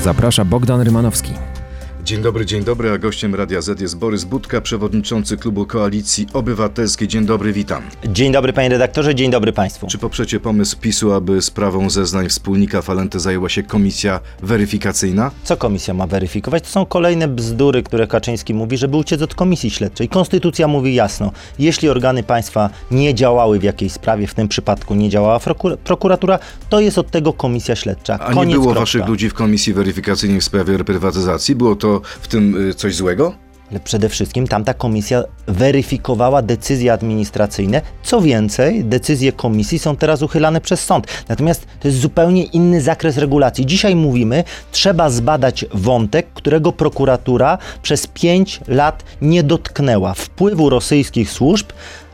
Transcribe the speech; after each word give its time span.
Zaprasza 0.00 0.44
Bogdan 0.44 0.80
Rymanowski. 0.80 1.51
Dzień 2.12 2.22
dobry, 2.22 2.46
dzień 2.46 2.64
dobry, 2.64 2.90
a 2.90 2.98
gościem 2.98 3.34
Radia 3.34 3.60
Z 3.60 3.80
jest 3.80 3.98
Borys 3.98 4.24
Budka, 4.24 4.60
przewodniczący 4.60 5.36
klubu 5.36 5.66
Koalicji 5.66 6.26
Obywatelskiej. 6.32 7.08
Dzień 7.08 7.26
dobry, 7.26 7.52
witam. 7.52 7.82
Dzień 8.04 8.32
dobry 8.32 8.52
panie 8.52 8.68
redaktorze, 8.68 9.14
dzień 9.14 9.30
dobry 9.30 9.52
państwu. 9.52 9.86
Czy 9.86 9.98
poprzecie 9.98 10.40
pomysł 10.40 10.76
PiSu, 10.80 11.12
aby 11.12 11.42
sprawą 11.42 11.90
zeznań 11.90 12.28
wspólnika 12.28 12.82
Falenty 12.82 13.20
zajęła 13.20 13.48
się 13.48 13.62
komisja 13.62 14.20
weryfikacyjna? 14.42 15.30
Co 15.44 15.56
komisja 15.56 15.94
ma 15.94 16.06
weryfikować? 16.06 16.62
To 16.62 16.68
są 16.68 16.86
kolejne 16.86 17.28
bzdury, 17.28 17.82
które 17.82 18.06
Kaczyński 18.06 18.54
mówi, 18.54 18.76
żeby 18.76 18.96
uciec 18.96 19.22
od 19.22 19.34
komisji 19.34 19.70
śledczej. 19.70 20.08
Konstytucja 20.08 20.68
mówi 20.68 20.94
jasno, 20.94 21.32
jeśli 21.58 21.88
organy 21.88 22.22
państwa 22.22 22.70
nie 22.90 23.14
działały 23.14 23.58
w 23.58 23.62
jakiejś 23.62 23.92
sprawie, 23.92 24.26
w 24.26 24.34
tym 24.34 24.48
przypadku 24.48 24.94
nie 24.94 25.08
działała 25.08 25.40
prokuratura, 25.84 26.38
to 26.68 26.80
jest 26.80 26.98
od 26.98 27.10
tego 27.10 27.32
komisja 27.32 27.76
śledcza. 27.76 28.18
A 28.18 28.44
nie 28.44 28.54
było 28.54 28.64
kropka. 28.64 28.80
waszych 28.80 29.08
ludzi 29.08 29.30
w 29.30 29.34
komisji 29.34 29.74
weryfikacyjnej 29.74 30.40
w 30.40 30.44
sprawie 30.44 30.76
reprywatyzacji? 30.76 31.54
Było 31.54 31.76
to 31.76 32.01
w 32.02 32.28
tym 32.28 32.68
y, 32.70 32.74
coś 32.74 32.94
złego? 32.94 33.34
Ale 33.72 33.80
przede 33.80 34.08
wszystkim 34.08 34.46
tamta 34.46 34.74
komisja 34.74 35.24
weryfikowała 35.46 36.42
decyzje 36.42 36.92
administracyjne. 36.92 37.80
Co 38.02 38.20
więcej, 38.20 38.84
decyzje 38.84 39.32
komisji 39.32 39.78
są 39.78 39.96
teraz 39.96 40.22
uchylane 40.22 40.60
przez 40.60 40.84
sąd. 40.84 41.06
Natomiast 41.28 41.66
to 41.80 41.88
jest 41.88 42.00
zupełnie 42.00 42.44
inny 42.44 42.80
zakres 42.80 43.16
regulacji. 43.16 43.66
Dzisiaj 43.66 43.96
mówimy, 43.96 44.44
trzeba 44.72 45.10
zbadać 45.10 45.64
wątek, 45.74 46.26
którego 46.34 46.72
prokuratura 46.72 47.58
przez 47.82 48.06
pięć 48.06 48.60
lat 48.68 49.04
nie 49.22 49.42
dotknęła. 49.42 50.14
Wpływu 50.14 50.70
rosyjskich 50.70 51.30
służb 51.30 51.66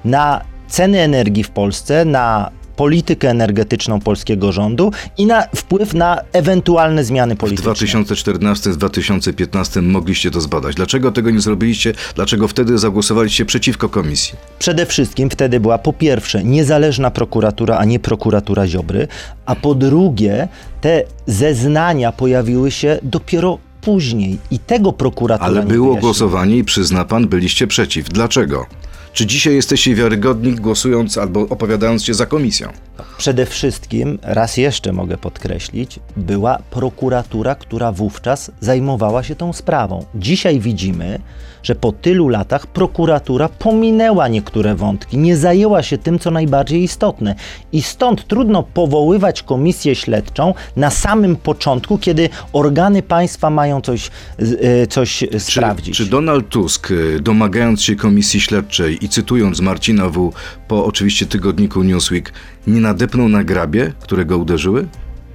na 0.05 0.45
ceny 0.69 1.01
energii 1.01 1.45
w 1.45 1.51
Polsce, 1.51 2.05
na 2.05 2.51
politykę 2.79 3.31
energetyczną 3.31 4.01
polskiego 4.01 4.53
rządu 4.53 4.93
i 5.17 5.27
na 5.27 5.43
wpływ 5.57 5.95
na 5.95 6.21
ewentualne 6.33 7.05
zmiany 7.05 7.37
polityczne. 7.37 7.75
W 7.75 7.77
2014-2015 7.77 9.83
mogliście 9.83 10.31
to 10.31 10.41
zbadać. 10.41 10.77
Dlaczego 10.77 11.13
tego 11.13 11.31
nie 11.31 11.41
zrobiliście? 11.41 11.93
Dlaczego 12.15 12.49
wtedy 12.49 12.79
zagłosowaliście 12.79 13.45
przeciwko 13.45 13.89
komisji? 13.89 14.35
Przede 14.59 14.87
wszystkim 14.87 15.31
wtedy 15.31 15.61
była 15.61 15.79
po 15.79 15.93
pierwsze 15.93 16.45
niezależna 16.45 17.11
prokuratura, 17.11 17.79
a 17.79 17.85
nie 17.85 17.99
prokuratura 17.99 18.67
Ziobry, 18.67 19.09
a 19.47 19.57
po 19.57 19.75
drugie 19.75 20.49
te 20.81 21.03
zeznania 21.27 22.13
pojawiły 22.13 22.71
się 22.71 22.99
dopiero 23.03 23.59
później 23.81 24.39
i 24.51 24.59
tego 24.59 24.93
prokuratura 24.93 25.47
Ale 25.47 25.63
było 25.63 25.97
głosowanie 25.97 26.57
i 26.57 26.65
przyzna 26.65 27.05
pan, 27.05 27.29
byliście 27.29 27.67
przeciw. 27.67 28.09
Dlaczego? 28.09 28.67
Czy 29.13 29.27
dzisiaj 29.27 29.55
jesteście 29.55 29.95
wiarygodni 29.95 30.53
głosując 30.53 31.19
albo 31.19 31.41
opowiadając 31.41 32.05
się 32.05 32.15
za 32.15 32.27
komisją? 32.27 32.73
Przede 33.19 33.47
wszystkim, 33.47 34.19
raz 34.23 34.57
jeszcze 34.57 34.93
mogę 34.93 35.19
podkreślić, 35.19 36.01
była 36.17 36.59
prokuratura, 36.71 37.55
która 37.55 37.93
wówczas 37.93 38.51
zajmowała 38.61 39.23
się 39.23 39.35
tą 39.35 39.53
sprawą. 39.53 40.05
Dzisiaj 40.15 40.61
widzimy, 40.61 41.21
że 41.63 41.75
po 41.75 41.93
tylu 41.93 42.29
latach 42.29 42.67
prokuratura 42.67 43.49
pominęła 43.49 44.29
niektóre 44.29 44.75
wątki, 44.75 45.19
nie 45.19 45.37
zajęła 45.37 45.83
się 45.83 45.99
tym, 45.99 46.19
co 46.19 46.31
najbardziej 46.31 46.83
istotne. 46.83 47.35
I 47.73 47.83
stąd 47.83 48.27
trudno 48.27 48.63
powoływać 48.63 49.43
komisję 49.43 49.95
śledczą 49.95 50.55
na 50.77 50.91
samym 50.91 51.37
początku, 51.37 51.99
kiedy 51.99 52.29
organy 52.53 53.03
państwa 53.03 53.51
mają 53.51 53.81
coś, 53.81 54.11
e, 54.39 54.87
coś 54.87 55.25
czy, 55.31 55.41
sprawdzić. 55.41 55.97
Czy 55.97 56.07
Donald 56.07 56.49
Tusk, 56.49 56.91
e, 56.91 57.21
domagając 57.21 57.83
się 57.83 57.97
komisji 57.97 58.41
śledczej 58.41 59.05
cytując 59.09 59.61
Marcina 59.61 60.09
W. 60.09 60.33
po 60.69 60.85
oczywiście 60.85 61.27
tygodniku 61.27 61.83
Newsweek, 61.83 62.33
nie 62.67 62.81
nadepnął 62.81 63.29
na 63.29 63.45
grabie, 63.45 63.93
które 64.01 64.25
go 64.25 64.39
uderzyły? 64.39 64.87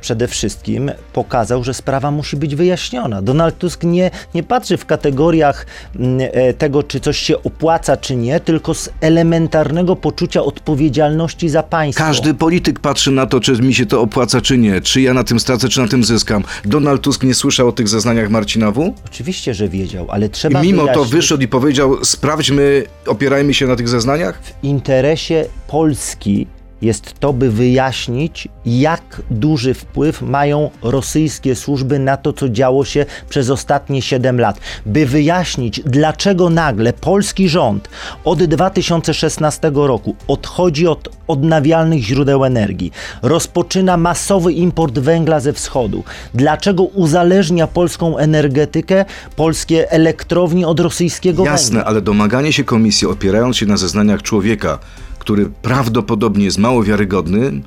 Przede 0.03 0.27
wszystkim 0.27 0.91
pokazał, 1.13 1.63
że 1.63 1.73
sprawa 1.73 2.11
musi 2.11 2.37
być 2.37 2.55
wyjaśniona. 2.55 3.21
Donald 3.21 3.57
Tusk 3.57 3.83
nie, 3.83 4.11
nie 4.35 4.43
patrzy 4.43 4.77
w 4.77 4.85
kategoriach 4.85 5.65
mm, 5.95 6.29
e, 6.33 6.53
tego, 6.53 6.83
czy 6.83 6.99
coś 6.99 7.17
się 7.17 7.43
opłaca, 7.43 7.97
czy 7.97 8.15
nie, 8.15 8.39
tylko 8.39 8.73
z 8.73 8.89
elementarnego 9.01 9.95
poczucia 9.95 10.43
odpowiedzialności 10.43 11.49
za 11.49 11.63
państwo. 11.63 12.03
Każdy 12.03 12.33
polityk 12.33 12.79
patrzy 12.79 13.11
na 13.11 13.25
to, 13.25 13.39
czy 13.39 13.51
mi 13.51 13.73
się 13.73 13.85
to 13.85 14.01
opłaca, 14.01 14.41
czy 14.41 14.57
nie, 14.57 14.81
czy 14.81 15.01
ja 15.01 15.13
na 15.13 15.23
tym 15.23 15.39
stracę, 15.39 15.69
czy 15.69 15.81
na 15.81 15.87
tym 15.87 16.03
zyskam. 16.03 16.43
Donald 16.65 17.01
Tusk 17.01 17.23
nie 17.23 17.33
słyszał 17.33 17.67
o 17.67 17.71
tych 17.71 17.87
zeznaniach 17.87 18.29
Marcina 18.29 18.71
W? 18.71 18.93
Oczywiście, 19.05 19.53
że 19.53 19.69
wiedział, 19.69 20.11
ale 20.11 20.29
trzeba. 20.29 20.63
I 20.63 20.67
mimo 20.67 20.81
wyjaśnić... 20.81 21.09
to 21.09 21.15
wyszedł 21.15 21.43
i 21.43 21.47
powiedział: 21.47 22.05
sprawdźmy, 22.05 22.83
opierajmy 23.07 23.53
się 23.53 23.67
na 23.67 23.75
tych 23.75 23.89
zeznaniach? 23.89 24.41
W 24.43 24.63
interesie 24.63 25.45
Polski 25.67 26.47
jest 26.83 27.19
to, 27.19 27.33
by 27.33 27.51
wyjaśnić, 27.51 28.47
jak 28.65 29.21
duży 29.31 29.73
wpływ 29.73 30.21
mają 30.21 30.69
rosyjskie 30.81 31.55
służby 31.55 31.99
na 31.99 32.17
to, 32.17 32.33
co 32.33 32.49
działo 32.49 32.85
się 32.85 33.05
przez 33.29 33.49
ostatnie 33.49 34.01
7 34.01 34.39
lat. 34.39 34.59
By 34.85 35.05
wyjaśnić, 35.05 35.81
dlaczego 35.85 36.49
nagle 36.49 36.93
polski 36.93 37.49
rząd 37.49 37.89
od 38.23 38.43
2016 38.43 39.71
roku 39.73 40.15
odchodzi 40.27 40.87
od 40.87 41.09
odnawialnych 41.27 42.03
źródeł 42.03 42.45
energii, 42.45 42.91
rozpoczyna 43.21 43.97
masowy 43.97 44.53
import 44.53 44.99
węgla 44.99 45.39
ze 45.39 45.53
wschodu, 45.53 46.03
dlaczego 46.33 46.83
uzależnia 46.83 47.67
polską 47.67 48.17
energetykę, 48.17 49.05
polskie 49.35 49.91
elektrownie 49.91 50.67
od 50.67 50.79
rosyjskiego 50.79 51.45
Jasne, 51.45 51.63
węgla. 51.63 51.79
Jasne, 51.79 51.89
ale 51.89 52.01
domaganie 52.01 52.53
się 52.53 52.63
komisji 52.63 53.07
opierając 53.07 53.57
się 53.57 53.65
na 53.65 53.77
zeznaniach 53.77 54.21
człowieka, 54.21 54.79
który 55.23 55.49
prawdopodobnie 55.61 56.45
jest 56.45 56.57
mało 56.57 56.83
wiarygodny, 56.83 57.61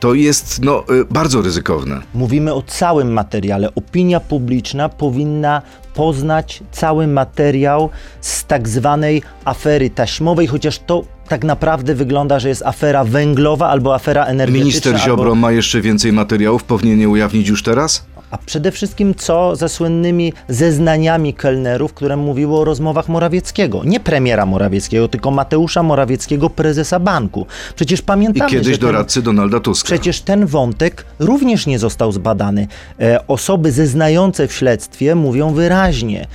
to 0.00 0.14
jest 0.14 0.60
no, 0.62 0.84
y, 0.90 1.04
bardzo 1.10 1.42
ryzykowne. 1.42 2.00
Mówimy 2.14 2.54
o 2.54 2.62
całym 2.62 3.12
materiale. 3.12 3.74
Opinia 3.74 4.20
publiczna 4.20 4.88
powinna 4.88 5.62
poznać 5.94 6.62
cały 6.72 7.06
materiał 7.06 7.90
z 8.20 8.44
tak 8.44 8.68
zwanej 8.68 9.22
afery 9.44 9.90
taśmowej, 9.90 10.46
chociaż 10.46 10.78
to 10.78 11.04
tak 11.28 11.44
naprawdę 11.44 11.94
wygląda, 11.94 12.38
że 12.38 12.48
jest 12.48 12.62
afera 12.62 13.04
węglowa 13.04 13.68
albo 13.68 13.94
afera 13.94 14.24
energetyczna. 14.24 14.64
Minister 14.64 14.98
Ziobro 14.98 15.24
albo... 15.24 15.34
ma 15.34 15.52
jeszcze 15.52 15.80
więcej 15.80 16.12
materiałów, 16.12 16.64
powinien 16.64 17.00
je 17.00 17.08
ujawnić 17.08 17.48
już 17.48 17.62
teraz? 17.62 18.04
A 18.30 18.38
przede 18.38 18.72
wszystkim 18.72 19.14
co 19.14 19.56
ze 19.56 19.68
słynnymi 19.68 20.32
zeznaniami 20.48 21.34
kelnerów, 21.34 21.94
które 21.94 22.16
mówiły 22.16 22.56
o 22.56 22.64
rozmowach 22.64 23.08
Morawieckiego. 23.08 23.84
Nie 23.84 24.00
premiera 24.00 24.46
Morawieckiego, 24.46 25.08
tylko 25.08 25.30
Mateusza 25.30 25.82
Morawieckiego, 25.82 26.50
prezesa 26.50 27.00
banku. 27.00 27.46
Przecież 27.76 28.02
pamiętamy, 28.02 28.50
I 28.50 28.52
kiedyś 28.52 28.78
doradcy 28.78 29.14
ten, 29.14 29.24
Donalda 29.24 29.60
Tuska. 29.60 29.86
Przecież 29.86 30.20
ten 30.20 30.46
wątek 30.46 31.04
również 31.18 31.66
nie 31.66 31.78
został 31.78 32.12
zbadany. 32.12 32.66
E, 33.00 33.26
osoby 33.26 33.72
zeznające 33.72 34.48
w 34.48 34.52
śledztwie 34.52 35.14
mówią 35.14 35.54
wyraźnie, 35.54 36.26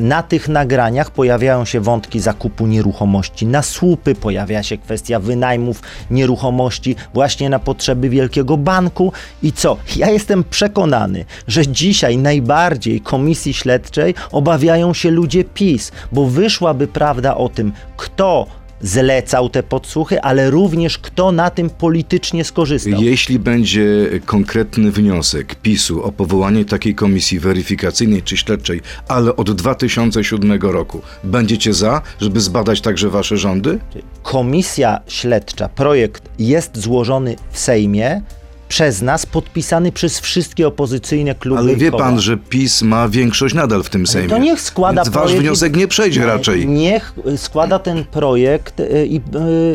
na 0.00 0.22
tych 0.22 0.48
nagraniach 0.48 1.10
pojawiają 1.10 1.64
się 1.64 1.80
wątki 1.80 2.20
zakupu 2.20 2.66
nieruchomości 2.66 3.46
na 3.46 3.62
słupy, 3.62 4.14
pojawia 4.14 4.62
się 4.62 4.78
kwestia 4.78 5.20
wynajmów 5.20 5.82
nieruchomości 6.10 6.96
właśnie 7.14 7.50
na 7.50 7.58
potrzeby 7.58 8.08
Wielkiego 8.08 8.56
Banku. 8.56 9.12
I 9.42 9.52
co? 9.52 9.76
Ja 9.96 10.10
jestem 10.10 10.44
przekonany, 10.44 11.24
że 11.48 11.66
dzisiaj 11.66 12.16
najbardziej 12.16 13.00
komisji 13.00 13.54
śledczej 13.54 14.14
obawiają 14.32 14.94
się 14.94 15.10
ludzie 15.10 15.44
PiS, 15.44 15.92
bo 16.12 16.26
wyszłaby 16.26 16.86
prawda 16.86 17.36
o 17.36 17.48
tym, 17.48 17.72
kto 17.96 18.46
zlecał 18.82 19.48
te 19.48 19.62
podsłuchy, 19.62 20.20
ale 20.22 20.50
również 20.50 20.98
kto 20.98 21.32
na 21.32 21.50
tym 21.50 21.70
politycznie 21.70 22.44
skorzystał. 22.44 23.02
Jeśli 23.02 23.38
będzie 23.38 24.08
konkretny 24.26 24.90
wniosek 24.90 25.54
PiSu 25.54 26.04
o 26.04 26.12
powołanie 26.12 26.64
takiej 26.64 26.94
komisji 26.94 27.40
weryfikacyjnej 27.40 28.22
czy 28.22 28.36
śledczej, 28.36 28.80
ale 29.08 29.36
od 29.36 29.50
2007 29.50 30.60
roku, 30.60 31.00
będziecie 31.24 31.72
za, 31.72 32.02
żeby 32.20 32.40
zbadać 32.40 32.80
także 32.80 33.10
wasze 33.10 33.36
rządy? 33.36 33.78
Komisja 34.22 35.00
śledcza, 35.08 35.68
projekt 35.68 36.22
jest 36.38 36.78
złożony 36.78 37.36
w 37.50 37.58
Sejmie, 37.58 38.22
przez 38.70 39.02
nas, 39.02 39.26
podpisany 39.26 39.92
przez 39.92 40.20
wszystkie 40.20 40.66
opozycyjne 40.66 41.34
kluby. 41.34 41.60
Ale 41.60 41.76
wie 41.76 41.92
pan, 41.92 42.20
że 42.20 42.36
PiS 42.36 42.82
ma 42.82 43.08
większość 43.08 43.54
nadal 43.54 43.82
w 43.82 43.90
tym 43.90 44.06
Sejmie. 44.06 44.28
To 44.28 44.38
niech 44.38 44.60
składa 44.60 45.02
Więc 45.02 45.14
wasz 45.14 45.34
wniosek 45.34 45.76
nie 45.76 45.88
przejdzie 45.88 46.26
raczej. 46.26 46.66
Niech 46.66 47.12
składa 47.36 47.78
ten 47.78 48.04
projekt 48.04 48.80
y, 48.80 49.06
i 49.06 49.16
y, 49.16 49.20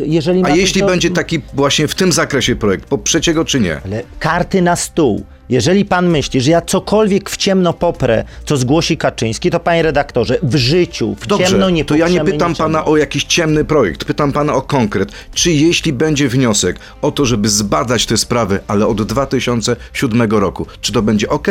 jeżeli 0.06 0.44
A 0.44 0.50
jeśli 0.50 0.80
to... 0.80 0.86
będzie 0.86 1.10
taki 1.10 1.42
właśnie 1.54 1.88
w 1.88 1.94
tym 1.94 2.12
zakresie 2.12 2.56
projekt, 2.56 2.88
poprzecie 2.88 3.34
go 3.34 3.44
czy 3.44 3.60
nie? 3.60 3.80
Ale 3.84 4.02
karty 4.18 4.62
na 4.62 4.76
stół. 4.76 5.24
Jeżeli 5.48 5.84
pan 5.84 6.08
myśli, 6.08 6.40
że 6.40 6.50
ja 6.50 6.60
cokolwiek 6.60 7.30
w 7.30 7.36
ciemno 7.36 7.72
poprę, 7.72 8.24
co 8.44 8.56
zgłosi 8.56 8.96
Kaczyński, 8.96 9.50
to 9.50 9.60
panie 9.60 9.82
redaktorze, 9.82 10.38
w 10.42 10.56
życiu 10.56 11.16
w 11.20 11.26
Dobrze, 11.26 11.46
ciemno 11.46 11.70
nie 11.70 11.84
to 11.84 11.96
ja 11.96 12.08
nie 12.08 12.24
pytam 12.24 12.50
niczego. 12.50 12.68
pana 12.68 12.84
o 12.84 12.96
jakiś 12.96 13.24
ciemny 13.24 13.64
projekt, 13.64 14.04
pytam 14.04 14.32
pana 14.32 14.54
o 14.54 14.62
konkret. 14.62 15.12
Czy 15.34 15.52
jeśli 15.52 15.92
będzie 15.92 16.28
wniosek 16.28 16.78
o 17.02 17.10
to, 17.10 17.24
żeby 17.24 17.48
zbadać 17.48 18.06
te 18.06 18.16
sprawy, 18.16 18.60
ale 18.68 18.86
od 18.86 19.02
2007 19.02 20.30
roku, 20.30 20.66
czy 20.80 20.92
to 20.92 21.02
będzie 21.02 21.28
ok, 21.28 21.48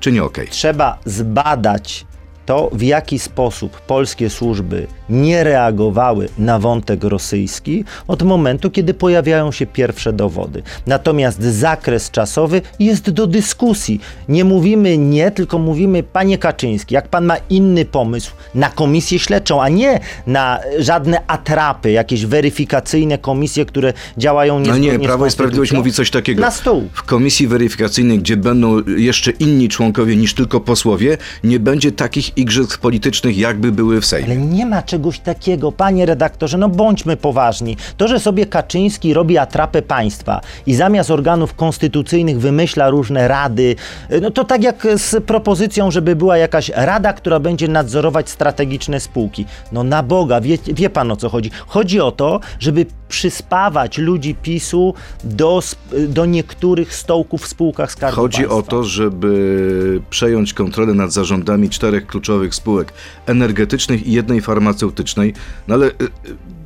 czy 0.00 0.12
nie 0.12 0.24
ok? 0.24 0.38
Trzeba 0.50 0.98
zbadać 1.04 2.06
to, 2.48 2.70
w 2.72 2.82
jaki 2.82 3.18
sposób 3.18 3.80
polskie 3.80 4.30
służby 4.30 4.86
nie 5.10 5.44
reagowały 5.44 6.28
na 6.38 6.58
wątek 6.58 7.04
rosyjski 7.04 7.84
od 8.06 8.22
momentu, 8.22 8.70
kiedy 8.70 8.94
pojawiają 8.94 9.52
się 9.52 9.66
pierwsze 9.66 10.12
dowody. 10.12 10.62
Natomiast 10.86 11.42
zakres 11.42 12.10
czasowy 12.10 12.62
jest 12.78 13.10
do 13.10 13.26
dyskusji. 13.26 14.00
Nie 14.28 14.44
mówimy 14.44 14.98
nie, 14.98 15.30
tylko 15.30 15.58
mówimy, 15.58 16.02
panie 16.02 16.38
Kaczyński, 16.38 16.94
jak 16.94 17.08
pan 17.08 17.24
ma 17.24 17.36
inny 17.50 17.84
pomysł 17.84 18.32
na 18.54 18.70
komisję 18.70 19.18
śledczą, 19.18 19.62
a 19.62 19.68
nie 19.68 20.00
na 20.26 20.60
żadne 20.78 21.20
atrapy, 21.26 21.90
jakieś 21.90 22.26
weryfikacyjne 22.26 23.18
komisje, 23.18 23.64
które 23.64 23.92
działają 24.16 24.54
No 24.54 24.60
niezgodnie 24.60 24.92
nie, 24.92 24.98
z 24.98 25.02
Prawo 25.02 25.26
i 25.26 25.30
Sprawiedliwość 25.30 25.72
mówi 25.72 25.92
coś 25.92 26.10
takiego. 26.10 26.40
Na 26.40 26.50
stół. 26.50 26.88
W 26.92 27.02
komisji 27.02 27.46
weryfikacyjnej, 27.46 28.18
gdzie 28.18 28.36
będą 28.36 28.82
jeszcze 28.96 29.30
inni 29.30 29.68
członkowie 29.68 30.16
niż 30.16 30.34
tylko 30.34 30.60
posłowie, 30.60 31.18
nie 31.44 31.60
będzie 31.60 31.92
takich 31.92 32.37
igrzysk 32.38 32.80
politycznych, 32.80 33.38
jakby 33.38 33.72
były 33.72 34.00
w 34.00 34.06
Sejmie. 34.06 34.26
Ale 34.26 34.36
nie 34.36 34.66
ma 34.66 34.82
czegoś 34.82 35.18
takiego, 35.18 35.72
panie 35.72 36.06
redaktorze, 36.06 36.58
no 36.58 36.68
bądźmy 36.68 37.16
poważni. 37.16 37.76
To, 37.96 38.08
że 38.08 38.20
sobie 38.20 38.46
Kaczyński 38.46 39.14
robi 39.14 39.38
atrapę 39.38 39.82
państwa 39.82 40.40
i 40.66 40.74
zamiast 40.74 41.10
organów 41.10 41.54
konstytucyjnych 41.54 42.40
wymyśla 42.40 42.90
różne 42.90 43.28
rady, 43.28 43.76
no 44.22 44.30
to 44.30 44.44
tak 44.44 44.62
jak 44.62 44.86
z 44.96 45.24
propozycją, 45.24 45.90
żeby 45.90 46.16
była 46.16 46.36
jakaś 46.36 46.68
rada, 46.74 47.12
która 47.12 47.40
będzie 47.40 47.68
nadzorować 47.68 48.30
strategiczne 48.30 49.00
spółki. 49.00 49.46
No 49.72 49.84
na 49.84 50.02
Boga, 50.02 50.40
wie, 50.40 50.58
wie 50.66 50.90
pan 50.90 51.10
o 51.10 51.16
co 51.16 51.28
chodzi. 51.28 51.50
Chodzi 51.66 52.00
o 52.00 52.10
to, 52.10 52.40
żeby 52.58 52.86
przyspawać 53.08 53.98
ludzi 53.98 54.34
PiSu 54.34 54.94
do, 55.24 55.62
do 56.08 56.26
niektórych 56.26 56.94
stołków 56.94 57.42
w 57.42 57.48
spółkach 57.48 57.92
Skarbu 57.92 58.16
Chodzi 58.16 58.38
Państwa. 58.38 58.56
o 58.56 58.62
to, 58.62 58.84
żeby 58.84 60.00
przejąć 60.10 60.54
kontrolę 60.54 60.94
nad 60.94 61.12
zarządami 61.12 61.70
czterech 61.70 62.06
kluczowych 62.06 62.27
spółek 62.54 62.92
energetycznych 63.26 64.06
i 64.06 64.12
jednej 64.12 64.40
farmaceutycznej. 64.40 65.34
No 65.68 65.74
ale 65.74 65.86
y, 65.86 65.90
y, 65.90 66.57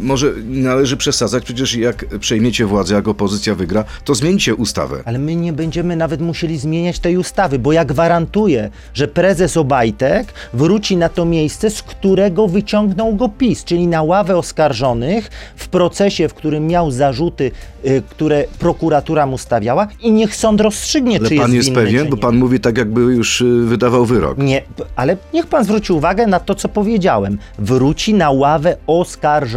może 0.00 0.32
należy 0.44 0.96
przesadzać, 0.96 1.44
przecież 1.44 1.74
jak 1.74 2.06
przejmiecie 2.18 2.66
władzę, 2.66 2.94
jak 2.94 3.08
opozycja 3.08 3.54
wygra, 3.54 3.84
to 4.04 4.14
zmieńcie 4.14 4.54
ustawę. 4.54 5.02
Ale 5.04 5.18
my 5.18 5.36
nie 5.36 5.52
będziemy 5.52 5.96
nawet 5.96 6.20
musieli 6.20 6.58
zmieniać 6.58 6.98
tej 6.98 7.16
ustawy, 7.16 7.58
bo 7.58 7.72
ja 7.72 7.84
gwarantuję, 7.84 8.70
że 8.94 9.08
prezes 9.08 9.56
Obajtek 9.56 10.34
wróci 10.52 10.96
na 10.96 11.08
to 11.08 11.24
miejsce, 11.24 11.70
z 11.70 11.82
którego 11.82 12.48
wyciągnął 12.48 13.16
go 13.16 13.28
PiS, 13.28 13.64
czyli 13.64 13.86
na 13.86 14.02
ławę 14.02 14.36
oskarżonych 14.36 15.30
w 15.56 15.68
procesie, 15.68 16.28
w 16.28 16.34
którym 16.34 16.66
miał 16.66 16.90
zarzuty, 16.90 17.50
y, 17.86 18.02
które 18.08 18.44
prokuratura 18.58 19.26
mu 19.26 19.38
stawiała 19.38 19.88
i 20.00 20.12
niech 20.12 20.36
sąd 20.36 20.60
rozstrzygnie, 20.60 21.18
Ale 21.18 21.28
czy 21.28 21.36
pan 21.36 21.54
jest 21.54 21.54
jest 21.54 21.68
winny, 21.68 21.84
pewien, 21.84 22.10
bo 22.10 22.16
pan 22.16 22.36
mówi 22.36 22.60
tak, 22.60 22.78
jakby 22.78 23.00
już 23.00 23.40
y, 23.40 23.62
wydawał 23.64 24.04
wyrok. 24.04 24.38
Nie, 24.38 24.62
ale 24.96 25.16
niech 25.34 25.46
pan 25.46 25.64
zwróci 25.64 25.92
uwagę 25.92 26.26
na 26.26 26.40
to, 26.40 26.54
co 26.54 26.68
powiedziałem. 26.68 27.38
Wróci 27.58 28.14
na 28.14 28.30
ławę 28.30 28.76
oskarżonych 28.86 29.55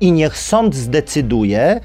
i 0.00 0.12
niech 0.12 0.38
sąd 0.38 0.74
zdecyduje, 0.74 1.80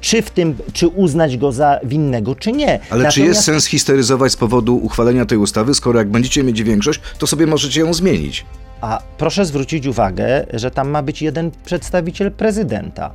czy 0.00 0.22
w 0.22 0.30
tym, 0.30 0.56
czy 0.72 0.88
uznać 0.88 1.36
go 1.36 1.52
za 1.52 1.80
winnego, 1.84 2.34
czy 2.34 2.52
nie. 2.52 2.80
Ale 2.90 3.10
czy 3.10 3.20
jest 3.20 3.28
Natomiast- 3.28 3.44
sens 3.44 3.66
histeryzować 3.66 4.32
z 4.32 4.36
powodu 4.36 4.76
uchwalenia 4.76 5.24
tej 5.26 5.38
ustawy, 5.38 5.74
skoro 5.74 5.98
jak 5.98 6.10
będziecie 6.10 6.42
mieć 6.42 6.62
większość, 6.62 7.00
to 7.18 7.26
sobie 7.26 7.46
możecie 7.46 7.80
ją 7.80 7.94
zmienić? 7.94 8.44
A 8.80 9.02
proszę 9.18 9.44
zwrócić 9.44 9.86
uwagę, 9.86 10.46
że 10.52 10.70
tam 10.70 10.88
ma 10.88 11.02
być 11.02 11.22
jeden 11.22 11.50
przedstawiciel 11.64 12.32
prezydenta. 12.32 13.10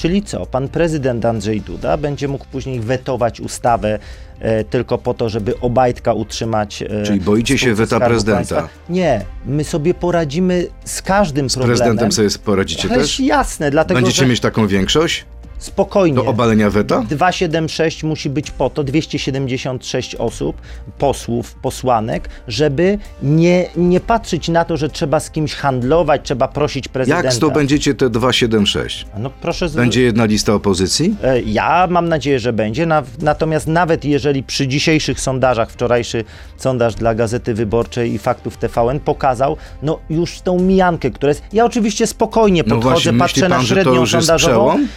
Czyli 0.00 0.22
co? 0.22 0.46
Pan 0.46 0.68
prezydent 0.68 1.24
Andrzej 1.24 1.60
Duda 1.60 1.96
będzie 1.96 2.28
mógł 2.28 2.44
później 2.52 2.80
wetować 2.80 3.40
ustawę 3.40 3.98
e, 4.40 4.64
tylko 4.64 4.98
po 4.98 5.14
to, 5.14 5.28
żeby 5.28 5.60
Obajtka 5.60 6.12
utrzymać. 6.12 6.82
E, 6.82 7.02
Czyli 7.02 7.20
boicie 7.20 7.58
się 7.58 7.74
weta 7.74 8.00
prezydenta? 8.00 8.54
Państwa. 8.56 8.68
Nie, 8.88 9.24
my 9.46 9.64
sobie 9.64 9.94
poradzimy 9.94 10.66
z 10.84 11.02
każdym 11.02 11.50
Z 11.50 11.54
problemem. 11.54 11.76
prezydentem 11.78 12.12
sobie 12.12 12.28
poradzicie 12.44 12.88
Ależ 12.90 13.02
też? 13.02 13.20
jasne, 13.20 13.70
dlatego 13.70 14.00
Będziecie 14.00 14.22
że 14.22 14.26
mieć 14.26 14.40
taką 14.40 14.66
większość 14.66 15.24
spokojnie. 15.60 16.14
do 16.16 16.24
obalenia 16.26 16.70
weta? 16.70 17.02
276 17.08 18.02
musi 18.04 18.30
być 18.30 18.50
po 18.50 18.70
to, 18.70 18.84
276 18.84 20.14
osób, 20.14 20.56
posłów, 20.98 21.54
posłanek, 21.54 22.28
żeby 22.48 22.98
nie, 23.22 23.66
nie 23.76 24.00
patrzeć 24.00 24.48
na 24.48 24.64
to, 24.64 24.76
że 24.76 24.88
trzeba 24.88 25.20
z 25.20 25.30
kimś 25.30 25.54
handlować, 25.54 26.20
trzeba 26.24 26.48
prosić 26.48 26.88
prezydenta. 26.88 27.24
Jak 27.24 27.32
zdobędziecie 27.34 27.94
te 27.94 28.10
276? 28.10 29.06
No 29.18 29.30
proszę 29.40 29.66
zwr- 29.66 29.76
Będzie 29.76 30.02
jedna 30.02 30.24
lista 30.24 30.54
opozycji? 30.54 31.16
E, 31.22 31.40
Ja 31.40 31.86
mam 31.90 32.08
nadzieję, 32.08 32.38
że 32.38 32.52
będzie. 32.52 32.86
Na, 32.86 33.02
natomiast 33.22 33.66
nawet 33.66 34.04
jeżeli 34.04 34.42
przy 34.42 34.68
dzisiejszych 34.68 35.20
sondażach, 35.20 35.70
wczorajszy 35.70 36.24
sondaż 36.56 36.94
dla 36.94 37.14
Gazety 37.14 37.54
Wyborczej 37.54 38.12
i 38.14 38.18
Faktów 38.18 38.56
TVN 38.56 39.00
pokazał, 39.00 39.56
no 39.82 39.98
już 40.10 40.40
tą 40.40 40.58
mijankę, 40.58 41.10
która 41.10 41.28
jest. 41.30 41.42
Ja 41.52 41.64
oczywiście 41.64 42.06
spokojnie 42.06 42.62
No 42.66 42.74
podchodzę, 42.74 42.92
właśnie, 42.94 43.12
myśli 43.12 43.18
patrzę 43.20 43.48
na 43.48 43.56
pan, 43.56 43.64
to 43.64 43.68
średnią 43.68 44.06
sondażową. 44.06 44.52
przełom? 44.70 44.88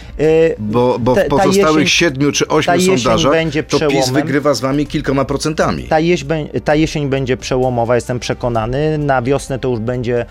Bo, 0.58 0.98
bo 0.98 1.14
w 1.14 1.18
ta 1.18 1.24
pozostałych 1.24 1.84
jesień- 1.84 1.86
siedmiu 1.86 2.32
czy 2.32 2.48
ośmiu 2.48 2.80
sondażach 2.80 3.32
będzie 3.32 3.62
to 3.62 3.88
PiS 3.88 4.10
wygrywa 4.10 4.54
z 4.54 4.60
wami 4.60 4.86
kilkoma 4.86 5.24
procentami. 5.24 5.82
Ta, 5.82 6.00
jeś, 6.00 6.24
ta 6.64 6.74
jesień 6.74 7.08
będzie 7.08 7.36
przełomowa, 7.36 7.94
jestem 7.94 8.20
przekonany. 8.20 8.98
Na 8.98 9.22
wiosnę 9.22 9.58
to 9.58 9.68
już 9.68 9.80
będzie 9.80 10.26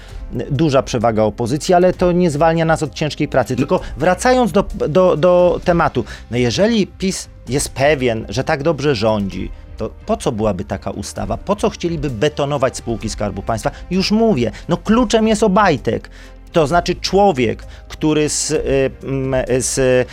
duża 0.52 0.84
przewaga 0.84 1.24
opozycji, 1.24 1.74
ale 1.74 1.94
to 1.94 2.12
nie 2.12 2.32
zwalnia 2.32 2.66
nas 2.66 2.84
od 2.84 2.94
ciężkiej 2.94 3.28
pracy. 3.28 3.56
Tylko 3.56 3.80
wracając 3.98 4.52
do, 4.52 4.64
do, 4.90 5.18
do 5.18 5.60
tematu, 5.64 6.06
no 6.32 6.38
jeżeli 6.38 6.88
PiS 6.88 7.30
jest 7.50 7.70
pewien, 7.70 8.26
że 8.30 8.44
tak 8.44 8.64
dobrze 8.64 8.96
rządzi, 8.96 9.52
to 9.78 9.90
po 10.06 10.18
co 10.18 10.32
byłaby 10.32 10.64
taka 10.66 10.92
ustawa? 10.92 11.38
Po 11.38 11.56
co 11.56 11.70
chcieliby 11.70 12.10
betonować 12.10 12.78
spółki 12.78 13.10
Skarbu 13.10 13.42
Państwa? 13.42 13.72
Już 13.92 14.12
mówię, 14.12 14.52
no 14.70 14.78
kluczem 14.78 15.28
jest 15.28 15.44
Obajtek. 15.44 16.10
To 16.54 16.68
znaczy 16.68 16.96
człowiek, 16.96 17.64
który 17.88 18.30
z, 18.30 18.52
y, 18.52 18.62
z, 19.62 19.78
y, 19.78 20.06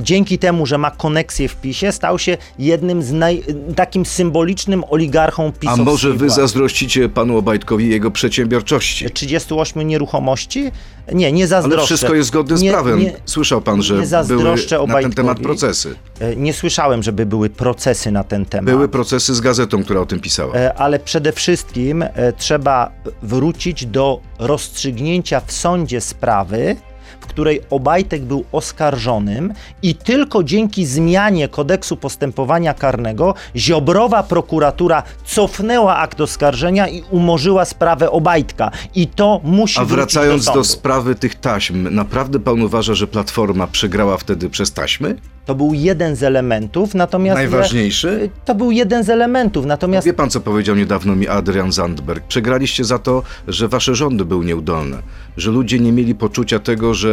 dzięki 0.00 0.38
temu, 0.38 0.66
że 0.66 0.78
ma 0.78 0.90
koneksję 0.90 1.48
w 1.48 1.56
PiSie, 1.56 1.92
stał 1.92 2.18
się 2.18 2.36
jednym 2.58 3.02
z 3.02 3.12
naj, 3.12 3.42
takim 3.76 4.06
symbolicznym 4.06 4.84
oligarchą 4.90 5.46
A 5.48 5.52
pisowskiej 5.52 5.84
może 5.84 6.12
wy 6.12 6.30
zazdrościcie 6.30 7.08
panu 7.08 7.36
Obajtkowi 7.36 7.88
jego 7.90 8.10
przedsiębiorczości? 8.10 9.10
38 9.10 9.82
nieruchomości? 9.88 10.70
Nie, 11.12 11.32
nie 11.32 11.46
zazdroszczę. 11.46 11.78
Ale 11.78 11.86
wszystko 11.86 12.14
jest 12.14 12.28
zgodne 12.28 12.56
z 12.58 12.62
Nie- 12.62 12.70
prawem. 12.70 13.00
nie- 13.00 13.12
Słyszał 13.24 13.60
pan, 13.62 13.82
że 13.82 13.94
nie 13.94 14.24
były 14.26 14.44
na 14.86 15.00
ten 15.02 15.12
temat 15.12 15.40
procesy. 15.40 15.94
E, 16.20 16.36
Nie 16.36 16.52
słyszałem, 16.52 17.02
żeby 17.02 17.26
były 17.26 17.50
procesy 17.50 18.10
na 18.10 18.24
ten 18.24 18.44
temat. 18.46 18.64
Były 18.64 18.88
procesy 18.88 19.34
z 19.34 19.40
gazetą, 19.40 19.84
która 19.84 20.00
o 20.00 20.06
tym 20.06 20.20
pisała. 20.20 20.54
E, 20.54 20.74
ale 20.74 20.98
przede 20.98 21.32
wszystkim 21.32 22.02
e, 22.02 22.32
trzeba 22.32 22.90
wrócić 23.22 23.86
do 23.86 24.20
rozstrzygnięcia 24.38 25.40
w 25.40 25.52
sądzie 25.52 26.00
sprawy, 26.00 26.76
w 27.20 27.26
której 27.26 27.60
Obajtek 27.70 28.22
był 28.22 28.44
oskarżonym 28.52 29.52
i 29.82 29.94
tylko 29.94 30.44
dzięki 30.44 30.86
zmianie 30.86 31.48
kodeksu 31.48 31.96
postępowania 31.96 32.74
karnego 32.74 33.34
Ziobrowa 33.56 34.22
prokuratura 34.22 35.02
cofnęła 35.24 35.96
akt 35.96 36.20
oskarżenia 36.20 36.88
i 36.88 37.02
umorzyła 37.10 37.64
sprawę 37.64 38.10
Obajtka. 38.10 38.70
I 38.94 39.06
to 39.06 39.40
musi 39.44 39.80
A 39.80 39.84
wracając 39.84 40.44
do, 40.44 40.52
do 40.52 40.64
sprawy 40.64 41.14
tych 41.14 41.34
taśm, 41.34 41.94
naprawdę 41.94 42.40
pan 42.40 42.62
uważa, 42.62 42.94
że 42.94 43.06
Platforma 43.06 43.66
przegrała 43.66 44.16
wtedy 44.16 44.50
przez 44.50 44.72
taśmy? 44.72 45.16
To 45.46 45.54
był 45.54 45.74
jeden 45.74 46.16
z 46.16 46.22
elementów, 46.22 46.94
natomiast... 46.94 47.36
Najważniejszy? 47.36 48.30
To 48.44 48.54
był 48.54 48.70
jeden 48.70 49.04
z 49.04 49.10
elementów, 49.10 49.66
natomiast 49.66 50.06
Wie 50.06 50.12
pan, 50.12 50.30
co 50.30 50.40
powiedział 50.40 50.76
niedawno 50.76 51.16
mi 51.16 51.28
Adrian 51.28 51.72
Zandberg? 51.72 52.24
Przegraliście 52.26 52.84
za 52.84 52.98
to, 52.98 53.22
że 53.48 53.68
wasze 53.68 53.94
rządy 53.94 54.24
były 54.24 54.44
nieudolne, 54.44 54.96
że 55.36 55.50
ludzie 55.50 55.78
nie 55.78 55.92
mieli 55.92 56.14
poczucia 56.14 56.58
tego, 56.58 56.94
że 56.94 57.07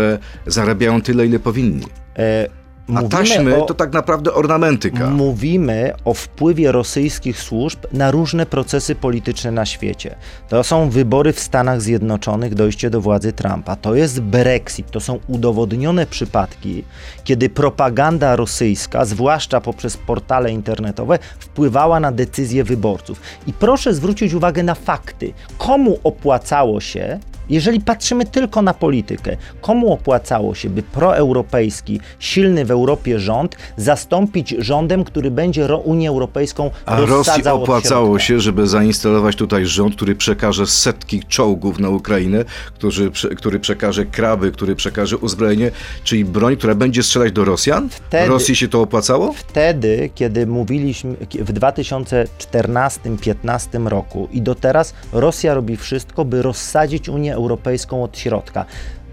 zarabiają 0.47 1.01
tyle, 1.01 1.25
ile 1.25 1.39
powinni. 1.39 1.85
e, 2.17 2.47
A 2.95 3.03
taśmy 3.03 3.63
o... 3.63 3.65
to 3.65 3.73
tak 3.73 3.93
naprawdę 3.93 4.33
ornamentyka. 4.33 5.09
Mówimy 5.09 5.93
o 6.05 6.13
wpływie 6.13 6.71
rosyjskich 6.71 7.39
służb 7.41 7.79
na 7.93 8.11
różne 8.11 8.45
procesy 8.45 8.95
polityczne 8.95 9.51
na 9.51 9.65
świecie. 9.65 10.15
To 10.49 10.63
są 10.63 10.89
wybory 10.89 11.33
w 11.33 11.39
Stanach 11.39 11.81
Zjednoczonych, 11.81 12.55
dojście 12.55 12.89
do 12.89 13.01
władzy 13.01 13.33
Trumpa. 13.33 13.75
To 13.75 13.95
jest 13.95 14.21
Brexit. 14.21 14.91
To 14.91 14.99
są 14.99 15.19
udowodnione 15.27 16.05
przypadki, 16.05 16.83
kiedy 17.23 17.49
propaganda 17.49 18.35
rosyjska, 18.35 19.05
zwłaszcza 19.05 19.61
poprzez 19.61 19.97
portale 19.97 20.51
internetowe, 20.51 21.19
wpływała 21.39 21.99
na 21.99 22.11
decyzje 22.11 22.63
wyborców. 22.63 23.21
I 23.47 23.53
proszę 23.53 23.93
zwrócić 23.93 24.33
uwagę 24.33 24.63
na 24.63 24.75
fakty. 24.75 25.33
Komu 25.57 25.99
opłacało 26.03 26.81
się 26.81 27.19
Jeżeli 27.49 27.81
patrzymy 27.81 28.25
tylko 28.25 28.61
na 28.61 28.73
politykę, 28.73 29.37
komu 29.61 29.93
opłacało 29.93 30.55
się, 30.55 30.69
by 30.69 30.83
proeuropejski, 30.83 31.99
silny 32.19 32.65
w 32.65 32.71
Europie 32.71 33.19
rząd 33.19 33.55
zastąpić 33.77 34.55
rządem, 34.59 35.03
który 35.03 35.31
będzie 35.31 35.75
Unię 35.75 36.09
Europejską 36.09 36.71
A 36.85 37.01
Rosji 37.01 37.47
opłacało 37.47 38.19
się, 38.19 38.39
żeby 38.39 38.67
zainstalować 38.67 39.35
tutaj 39.35 39.65
rząd, 39.65 39.95
który 39.95 40.15
przekaże 40.15 40.67
setki 40.67 41.23
czołgów 41.27 41.79
na 41.79 41.89
Ukrainę, 41.89 42.45
który, 42.75 43.11
który 43.37 43.59
przekaże 43.59 44.05
kraby, 44.05 44.51
który 44.51 44.75
przekaże 44.75 45.17
uzbrojenie, 45.17 45.71
czyli 46.03 46.25
broń, 46.25 46.57
która 46.57 46.75
będzie 46.75 47.03
strzelać 47.03 47.31
do 47.31 47.45
Rosjan? 47.45 47.89
Wtedy- 47.89 48.29
Rosji 48.29 48.55
się 48.55 48.67
to 48.67 48.81
opłacało? 48.81 49.33
Wtedy, 49.33 50.09
kiedy 50.15 50.47
mówiliśmy 50.47 51.15
w 51.33 51.53
2014-2015 51.53 53.87
roku 53.87 54.27
i 54.31 54.41
do 54.41 54.55
teraz 54.55 54.93
Rosja 55.13 55.53
robi 55.53 55.77
wszystko, 55.77 56.25
by 56.25 56.41
rozsadzić 56.41 57.09
Unię 57.09 57.34
Europejską 57.35 58.03
od 58.03 58.17
środka. 58.17 58.65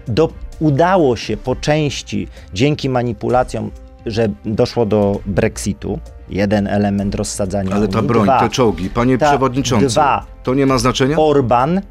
Do, 0.07 0.29
udało 0.59 1.15
się 1.15 1.37
po 1.37 1.55
części 1.55 2.27
dzięki 2.53 2.89
manipulacjom, 2.89 3.71
że 4.05 4.27
doszło 4.45 4.85
do 4.85 5.19
Brexitu, 5.25 5.99
jeden 6.29 6.67
element 6.67 7.15
rozsadzania 7.15 7.75
Ale 7.75 7.87
ta 7.87 7.97
Unii. 7.99 8.07
broń, 8.07 8.23
Dwa, 8.23 8.39
te 8.39 8.49
czołgi, 8.49 8.89
panie 8.89 9.17
Ta- 9.17 9.29
przewodniczący, 9.29 9.87
dwa. 9.87 10.25
to 10.43 10.53
nie 10.53 10.65
ma 10.65 10.77
znaczenia? 10.77 11.17
Orban, 11.19 11.81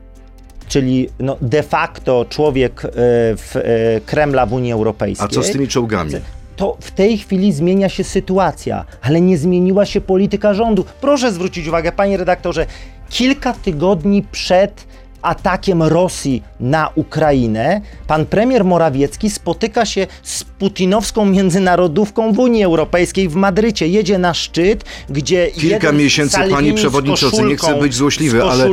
czyli 0.69 1.09
no 1.21 1.37
de 1.41 1.62
facto 1.62 2.27
człowiek 2.29 2.85
e, 2.85 2.89
w 3.37 3.57
e, 3.57 3.61
Kremla 4.07 4.47
w 4.47 4.53
Unii 4.53 4.73
Europejskiej. 4.73 5.27
A 5.27 5.29
co 5.29 5.43
z 5.43 5.51
tymi 5.51 5.69
czołgami? 5.69 6.12
to 6.57 6.77
w 6.81 6.91
tej 6.91 7.19
chwili 7.19 7.53
zmienia 7.53 7.89
się 7.89 8.05
sytuacja, 8.05 8.85
ale 9.03 9.21
nie 9.21 9.39
zmieniła 9.39 9.87
się 9.87 10.01
polityka 10.01 10.55
rządu. 10.55 10.85
Proszę 11.01 11.33
zwrócić 11.33 11.69
uwagę, 11.69 11.93
panie 11.93 12.17
redaktorze, 12.17 12.67
kilka 13.11 13.53
tygodni 13.53 14.23
przed 14.33 14.87
atakiem 15.23 15.83
Rosji 15.83 16.43
na 16.61 16.91
Ukrainę, 16.95 17.81
pan 18.07 18.26
premier 18.26 18.64
Morawiecki 18.64 19.31
spotyka 19.31 19.85
się 19.85 20.07
z 20.23 20.45
putinowską 20.45 21.26
międzynarodówką 21.26 22.33
w 22.33 22.38
Unii 22.38 22.64
Europejskiej 22.64 23.29
w 23.29 23.35
Madrycie. 23.35 23.88
Jedzie 23.88 24.19
na 24.19 24.35
szczyt, 24.35 24.85
gdzie 25.11 25.47
Kilka 25.47 25.93
miesięcy, 25.93 26.37
z 26.37 26.75
przewodniczący, 26.75 27.43
nie 27.43 27.57
chcę 27.57 27.81
być 27.81 27.95
złośliwy, 27.95 28.45
ale 28.45 28.69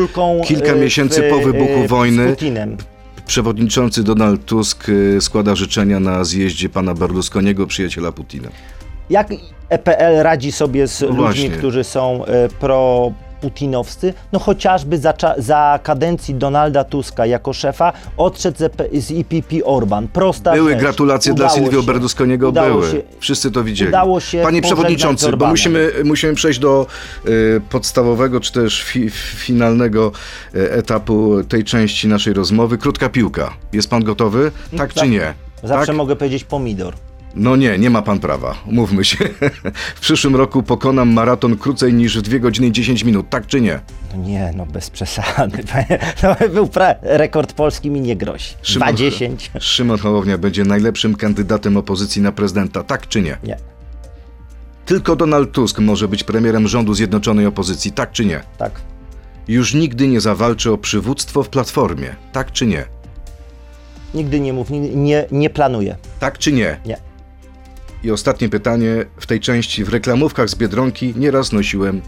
kilka 0.45 0.71
e, 0.71 0.75
miesięcy 0.75 1.23
po 1.29 1.39
wybuchu 1.39 1.79
e, 1.83 1.87
wojny 1.87 2.27
Z 2.27 2.29
Putinem. 2.29 2.77
Przewodniczący 3.27 4.03
Donald 4.03 4.45
Tusk 4.45 4.89
y, 4.89 5.21
składa 5.21 5.55
życzenia 5.55 5.99
na 5.99 6.23
zjeździe 6.23 6.69
pana 6.69 6.93
Berlusconiego, 6.93 7.67
przyjaciela 7.67 8.11
Putina. 8.11 8.49
Jak 9.09 9.27
EPL 9.69 10.23
radzi 10.23 10.51
sobie 10.51 10.87
z 10.87 11.01
No 11.01 11.07
ludźmi, 11.07 11.49
którzy 11.49 11.83
są 11.83 12.25
e, 12.25 12.49
pro 12.49 13.11
putinowscy, 13.41 14.13
no 14.31 14.39
chociażby 14.39 14.97
za, 14.97 15.13
za 15.37 15.79
kadencji 15.83 16.35
Donalda 16.35 16.83
Tuska 16.83 17.25
jako 17.25 17.53
szefa 17.53 17.93
odszedł 18.17 18.57
z, 18.57 18.61
EP, 18.61 18.81
z 18.93 19.11
EPP 19.11 19.65
Orban. 19.65 20.07
Prosta 20.07 20.53
Były 20.53 20.71
rzecz. 20.71 20.79
gratulacje 20.79 21.33
dla 21.33 21.45
Udało 21.45 21.59
Silvio 21.59 21.81
się. 21.81 21.87
Berlusconiego, 21.87 22.51
były. 22.51 22.91
się- 22.91 23.01
Wszyscy 23.19 23.51
to 23.51 23.63
widzieli. 23.63 23.89
udało 23.89 24.19
się 24.19 24.41
Panie 24.43 24.61
Przewodniczący, 24.61 25.37
bo 25.37 25.47
musimy, 25.47 25.91
musimy 26.05 26.33
przejść 26.35 26.59
do 26.59 26.87
y, 27.27 27.61
podstawowego, 27.69 28.39
czy 28.39 28.53
też 28.53 28.83
fi, 28.83 29.09
finalnego 29.35 30.11
y, 30.55 30.71
etapu 30.71 31.43
tej 31.43 31.63
części 31.63 32.07
naszej 32.07 32.33
rozmowy. 32.33 32.77
Krótka 32.77 33.09
piłka. 33.09 33.53
Jest 33.73 33.89
pan 33.89 34.03
gotowy? 34.03 34.51
Tak 34.77 34.93
czy 34.93 35.07
nie? 35.07 35.33
Zawsze 35.63 35.87
tak? 35.87 35.95
mogę 35.95 36.15
powiedzieć 36.15 36.43
pomidor. 36.43 36.93
No 37.35 37.55
nie, 37.55 37.77
nie 37.77 37.89
ma 37.89 38.01
pan 38.01 38.19
prawa. 38.19 38.55
Umówmy 38.67 39.05
się. 39.05 39.17
w 39.95 39.99
przyszłym 39.99 40.35
roku 40.35 40.63
pokonam 40.63 41.13
maraton 41.13 41.57
krócej 41.57 41.93
niż 41.93 42.17
w 42.17 42.21
2 42.21 42.39
godziny 42.39 42.67
i 42.67 42.71
10 42.71 43.03
minut. 43.03 43.29
Tak 43.29 43.47
czy 43.47 43.61
nie? 43.61 43.79
No 44.15 44.23
nie, 44.23 44.53
no 44.55 44.65
bez 44.65 44.89
przesady. 44.89 45.63
No, 46.23 46.35
był 46.53 46.65
pra- 46.65 46.95
rekord 47.01 47.53
polski 47.53 47.89
mi 47.91 48.01
nie 48.01 48.15
grozi. 48.15 48.53
Szymon- 48.63 48.93
2,10. 48.93 49.35
Szymon 49.59 49.97
Hołownia 49.97 50.37
będzie 50.37 50.63
najlepszym 50.63 51.15
kandydatem 51.15 51.77
opozycji 51.77 52.21
na 52.21 52.31
prezydenta. 52.31 52.83
Tak 52.83 53.07
czy 53.07 53.21
nie? 53.21 53.37
Nie, 53.43 53.57
Tylko 54.85 55.15
Donald 55.15 55.51
Tusk 55.51 55.79
może 55.79 56.07
być 56.07 56.23
premierem 56.23 56.67
rządu 56.67 56.93
Zjednoczonej 56.93 57.45
Opozycji. 57.45 57.91
Tak 57.91 58.11
czy 58.11 58.25
nie? 58.25 58.41
tak. 58.57 58.71
Już 59.47 59.73
nigdy 59.73 60.07
nie 60.07 60.21
zawalczy 60.21 60.71
o 60.71 60.77
przywództwo 60.77 61.43
w 61.43 61.49
Platformie. 61.49 62.15
Tak 62.31 62.51
czy 62.51 62.65
nie? 62.65 62.85
Nigdy 64.13 64.39
nie 64.39 64.53
mów, 64.53 64.69
nie, 64.95 65.25
nie 65.31 65.49
planuję. 65.49 65.95
Tak 66.19 66.37
czy 66.37 66.51
nie? 66.51 66.79
Nie. 66.85 66.97
I 68.03 68.11
ostatnie 68.11 68.49
pytanie 68.49 69.05
w 69.17 69.25
tej 69.25 69.39
części. 69.39 69.83
W 69.83 69.89
reklamówkach 69.89 70.49
z 70.49 70.55
Biedronki 70.55 71.13
nieraz 71.17 71.51
nosiłem 71.51 72.01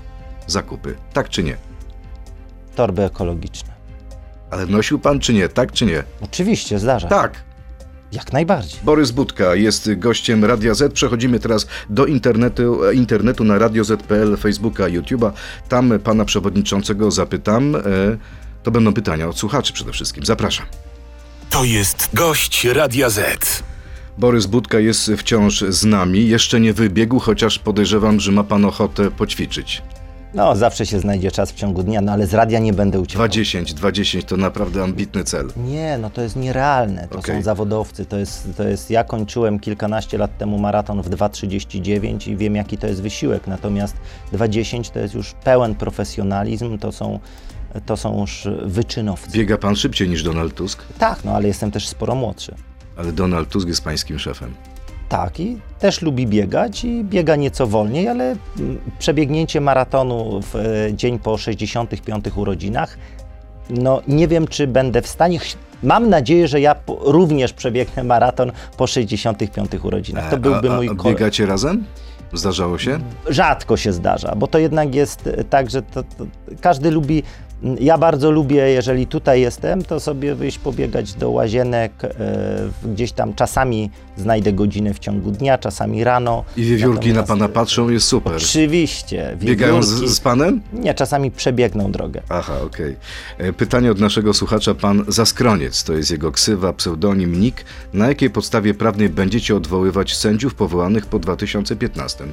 zakupy. 0.47 0.95
Tak 1.13 1.29
czy 1.29 1.43
nie? 1.43 1.57
Torby 2.75 3.03
ekologiczne. 3.03 3.71
Ale 4.51 4.65
nosił 4.65 4.99
pan 4.99 5.19
czy 5.19 5.33
nie? 5.33 5.49
Tak 5.49 5.71
czy 5.71 5.85
nie? 5.85 6.03
Oczywiście, 6.21 6.79
zdarza. 6.79 7.07
Tak. 7.07 7.43
Jak 8.11 8.33
najbardziej. 8.33 8.79
Borys 8.83 9.11
Budka 9.11 9.55
jest 9.55 9.89
gościem 9.99 10.45
Radia 10.45 10.73
Z. 10.73 10.93
Przechodzimy 10.93 11.39
teraz 11.39 11.67
do 11.89 12.05
internetu, 12.05 12.85
e, 12.85 12.93
internetu 12.93 13.43
na 13.43 13.57
Radio 13.59 13.83
Z.pl, 13.83 14.37
Facebooka, 14.37 14.83
YouTube'a. 14.83 15.31
Tam 15.69 15.99
pana 15.99 16.25
przewodniczącego 16.25 17.11
zapytam. 17.11 17.75
E, 17.75 17.81
to 18.63 18.71
będą 18.71 18.93
pytania 18.93 19.27
od 19.27 19.39
słuchaczy 19.39 19.73
przede 19.73 19.91
wszystkim. 19.91 20.25
Zapraszam. 20.25 20.65
To 21.49 21.63
jest 21.63 22.09
gość 22.13 22.65
Radia 22.65 23.09
Z. 23.09 23.63
Borys 24.17 24.45
Budka 24.45 24.79
jest 24.79 25.11
wciąż 25.17 25.61
z 25.61 25.85
nami. 25.85 26.27
Jeszcze 26.27 26.59
nie 26.59 26.73
wybiegł, 26.73 27.19
chociaż 27.19 27.59
podejrzewam, 27.59 28.19
że 28.19 28.31
ma 28.31 28.43
pan 28.43 28.65
ochotę 28.65 29.11
poćwiczyć. 29.11 29.81
No, 30.33 30.55
zawsze 30.55 30.85
się 30.85 30.99
znajdzie 30.99 31.31
czas 31.31 31.51
w 31.51 31.55
ciągu 31.55 31.83
dnia, 31.83 32.01
no 32.01 32.11
ale 32.11 32.27
z 32.27 32.33
radia 32.33 32.59
nie 32.59 32.73
będę 32.73 32.99
uciekał. 32.99 33.27
2.10, 33.27 33.63
2.10 33.63 34.23
to 34.23 34.37
naprawdę 34.37 34.83
ambitny 34.83 35.23
cel. 35.23 35.47
Nie, 35.57 35.97
no 36.01 36.09
to 36.09 36.21
jest 36.21 36.35
nierealne. 36.35 37.07
To 37.07 37.19
Okej. 37.19 37.35
są 37.35 37.41
zawodowcy. 37.41 38.05
To 38.05 38.17
jest, 38.17 38.47
to 38.57 38.63
jest. 38.63 38.89
Ja 38.91 39.03
kończyłem 39.03 39.59
kilkanaście 39.59 40.17
lat 40.17 40.37
temu 40.37 40.59
maraton 40.59 41.01
w 41.01 41.09
2.39 41.09 42.31
i 42.31 42.37
wiem, 42.37 42.55
jaki 42.55 42.77
to 42.77 42.87
jest 42.87 43.01
wysiłek. 43.01 43.47
Natomiast 43.47 43.95
2.10 44.33 44.91
to 44.91 44.99
jest 44.99 45.13
już 45.13 45.33
pełen 45.43 45.75
profesjonalizm, 45.75 46.77
to 46.77 46.91
są, 46.91 47.19
to 47.85 47.97
są 47.97 48.21
już 48.21 48.47
wyczynowcy. 48.65 49.31
Biega 49.31 49.57
pan 49.57 49.75
szybciej 49.75 50.09
niż 50.09 50.23
Donald 50.23 50.53
Tusk, 50.55 50.83
Tak, 50.99 51.23
no 51.25 51.31
ale 51.31 51.47
jestem 51.47 51.71
też 51.71 51.87
sporo 51.87 52.15
młodszy. 52.15 52.55
Ale 52.97 53.11
Donald 53.11 53.49
Tusk 53.49 53.67
jest 53.67 53.83
pańskim 53.83 54.19
szefem. 54.19 54.53
Tak, 55.09 55.39
i 55.39 55.57
też 55.79 56.01
lubi 56.01 56.27
biegać 56.27 56.83
i 56.83 57.03
biega 57.03 57.35
nieco 57.35 57.67
wolniej, 57.67 58.07
ale 58.07 58.35
mm, 58.59 58.79
przebiegnięcie 58.99 59.61
maratonu 59.61 60.41
w 60.41 60.55
e, 60.55 60.93
dzień 60.93 61.19
po 61.19 61.37
65 61.37 62.25
urodzinach, 62.35 62.97
no 63.69 64.01
nie 64.07 64.27
wiem, 64.27 64.47
czy 64.47 64.67
będę 64.67 65.01
w 65.01 65.07
stanie. 65.07 65.39
Mam 65.83 66.09
nadzieję, 66.09 66.47
że 66.47 66.61
ja 66.61 66.75
również 66.99 67.53
przebiegnę 67.53 68.03
maraton 68.03 68.51
po 68.77 68.87
65 68.87 69.71
urodzinach. 69.83 70.29
To 70.29 70.37
byłby 70.37 70.69
a, 70.69 70.73
a, 70.73 70.75
mój 70.75 70.87
a 70.89 70.91
kole- 70.91 71.13
biegacie 71.13 71.45
razem? 71.45 71.83
Zdarzało 72.33 72.77
się? 72.77 72.99
Rzadko 73.29 73.77
się 73.77 73.93
zdarza, 73.93 74.35
bo 74.35 74.47
to 74.47 74.57
jednak 74.57 74.95
jest 74.95 75.27
e, 75.27 75.43
tak, 75.43 75.69
że 75.69 75.81
to, 75.81 76.03
to 76.03 76.25
każdy 76.61 76.91
lubi. 76.91 77.23
Ja 77.79 77.97
bardzo 77.97 78.31
lubię, 78.31 78.69
jeżeli 78.69 79.07
tutaj 79.07 79.41
jestem, 79.41 79.83
to 79.83 79.99
sobie 79.99 80.35
wyjść 80.35 80.57
pobiegać 80.57 81.13
do 81.13 81.29
łazienek, 81.29 81.91
e, 82.03 82.09
gdzieś 82.85 83.11
tam 83.11 83.33
czasami 83.33 83.89
znajdę 84.17 84.53
godzinę 84.53 84.93
w 84.93 84.99
ciągu 84.99 85.31
dnia, 85.31 85.57
czasami 85.57 86.03
rano. 86.03 86.43
I 86.57 86.63
wiewiórki 86.63 87.09
na 87.09 87.15
Natomiast, 87.15 87.27
pana 87.27 87.45
e, 87.45 87.49
patrzą, 87.49 87.89
jest 87.89 88.07
super. 88.07 88.33
Oczywiście. 88.35 89.37
Biegają 89.39 89.83
z, 89.83 89.87
z 89.87 90.19
panem? 90.19 90.61
Nie, 90.73 90.93
czasami 90.93 91.31
przebiegną 91.31 91.91
drogę. 91.91 92.21
Aha, 92.29 92.53
okej. 92.65 92.95
E, 93.37 93.53
Pytanie 93.53 93.91
od 93.91 93.99
naszego 93.99 94.33
słuchacza, 94.33 94.75
pan 94.75 95.05
Zaskroniec, 95.07 95.83
to 95.83 95.93
jest 95.93 96.11
jego 96.11 96.31
ksywa, 96.31 96.73
pseudonim, 96.73 97.41
nick. 97.41 97.65
Na 97.93 98.07
jakiej 98.07 98.29
podstawie 98.29 98.73
prawnej 98.73 99.09
będziecie 99.09 99.55
odwoływać 99.55 100.15
sędziów 100.15 100.55
powołanych 100.55 101.05
po 101.05 101.19
2015? 101.19 102.23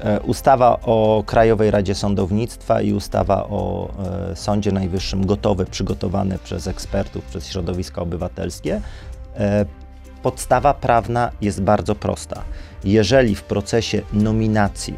E, 0.00 0.20
Ustawa 0.20 0.80
o 0.82 1.22
Krajowej 1.26 1.70
Radzie 1.70 1.94
Sądownictwa 1.94 2.80
i 2.80 2.92
ustawa 2.92 3.44
o 3.44 3.88
e, 4.30 4.36
Sądzie 4.36 4.72
Najwyższym 4.72 5.26
gotowe, 5.26 5.66
przygotowane 5.66 6.38
przez 6.38 6.66
ekspertów, 6.66 7.24
przez 7.24 7.46
środowiska 7.46 8.02
obywatelskie. 8.02 8.80
E, 9.36 9.66
podstawa 10.22 10.74
prawna 10.74 11.32
jest 11.40 11.62
bardzo 11.62 11.94
prosta. 11.94 12.42
Jeżeli 12.84 13.34
w 13.34 13.42
procesie 13.42 14.02
nominacji 14.12 14.94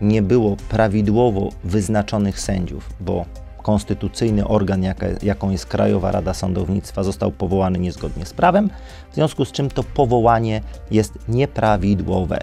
nie 0.00 0.22
było 0.22 0.56
prawidłowo 0.68 1.48
wyznaczonych 1.64 2.40
sędziów, 2.40 2.90
bo 3.00 3.24
konstytucyjny 3.62 4.48
organ, 4.48 4.82
jaka, 4.82 5.06
jaką 5.22 5.50
jest 5.50 5.66
Krajowa 5.66 6.12
Rada 6.12 6.34
Sądownictwa, 6.34 7.02
został 7.02 7.32
powołany 7.32 7.78
niezgodnie 7.78 8.26
z 8.26 8.32
prawem, 8.32 8.70
w 9.10 9.14
związku 9.14 9.44
z 9.44 9.52
czym 9.52 9.70
to 9.70 9.84
powołanie 9.84 10.60
jest 10.90 11.12
nieprawidłowe. 11.28 12.38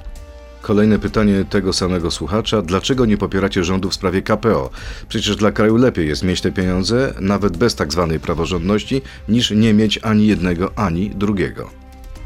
Kolejne 0.67 0.99
pytanie 0.99 1.45
tego 1.49 1.73
samego 1.73 2.11
słuchacza. 2.11 2.61
Dlaczego 2.61 3.05
nie 3.05 3.17
popieracie 3.17 3.63
rządu 3.63 3.89
w 3.89 3.93
sprawie 3.93 4.21
KPO? 4.21 4.69
Przecież 5.09 5.35
dla 5.35 5.51
kraju 5.51 5.77
lepiej 5.77 6.07
jest 6.07 6.23
mieć 6.23 6.41
te 6.41 6.51
pieniądze, 6.51 7.13
nawet 7.19 7.57
bez 7.57 7.75
tak 7.75 7.91
zwanej 7.91 8.19
praworządności, 8.19 9.01
niż 9.29 9.51
nie 9.51 9.73
mieć 9.73 9.99
ani 10.03 10.27
jednego, 10.27 10.71
ani 10.75 11.09
drugiego. 11.09 11.69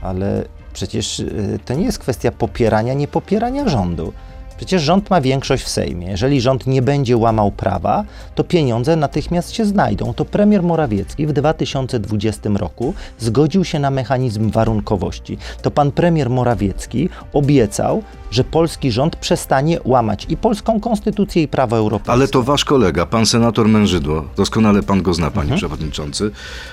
Ale 0.02 0.46
przecież 0.74 1.20
y, 1.20 1.60
to 1.66 1.74
nie 1.74 1.86
jest 1.86 2.00
kwestia 2.00 2.32
popierania, 2.32 2.94
nie 2.94 3.08
popierania 3.08 3.70
rządu. 3.70 4.14
Przecież 4.62 4.82
rząd 4.84 5.10
ma 5.10 5.22
większość 5.22 5.64
w 5.64 5.70
Sejmie. 5.70 6.08
Jeżeli 6.08 6.42
rząd 6.42 6.68
nie 6.68 6.82
będzie 6.82 7.18
łamał 7.18 7.52
prawa, 7.52 8.04
to 8.36 8.44
pieniądze 8.44 8.96
natychmiast 8.96 9.52
się 9.52 9.66
znajdą. 9.66 10.14
To 10.14 10.26
premier 10.26 10.64
Morawiecki 10.64 11.28
w 11.28 11.34
2020 11.34 12.50
roku 12.56 12.94
zgodził 13.20 13.64
się 13.64 13.80
na 13.80 13.92
mechanizm 13.92 14.50
warunkowości. 14.52 15.38
To 15.62 15.72
pan 15.72 15.92
premier 15.92 16.30
Morawiecki 16.30 17.10
obiecał, 17.34 18.04
że 18.32 18.44
polski 18.44 18.92
rząd 18.92 19.16
przestanie 19.16 19.80
łamać 19.84 20.26
i 20.30 20.38
polską 20.38 20.80
konstytucję, 20.80 21.44
i 21.44 21.48
prawo 21.48 21.78
europejskie. 21.78 22.12
Ale 22.12 22.28
to 22.28 22.44
wasz 22.44 22.66
kolega, 22.66 23.06
pan 23.06 23.26
senator 23.26 23.68
Mężydło, 23.68 24.26
doskonale 24.38 24.84
pan 24.84 25.02
go 25.02 25.14
zna, 25.14 25.32
panie 25.32 25.42
Mhm. 25.44 25.58
przewodniczący, 25.58 26.32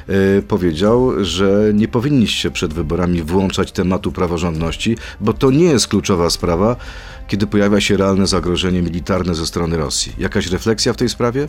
e, 0.09 0.43
powiedział, 0.43 1.25
że 1.25 1.71
nie 1.75 1.89
powinniście 1.89 2.51
przed 2.51 2.75
wyborami 2.75 3.23
włączać 3.23 3.73
tematu 3.73 4.13
praworządności, 4.13 4.97
bo 5.21 5.33
to 5.33 5.51
nie 5.51 5.65
jest 5.65 5.89
kluczowa 5.89 6.31
sprawa, 6.31 6.77
kiedy 7.29 7.47
pojawia 7.47 7.81
się 7.81 7.97
realne 7.97 8.27
zagrożenie 8.27 8.83
militarne 8.83 9.35
ze 9.35 9.47
strony 9.47 9.77
Rosji. 9.77 10.13
Jakaś 10.19 10.47
refleksja 10.47 10.93
w 10.93 10.97
tej 10.97 11.09
sprawie? 11.09 11.49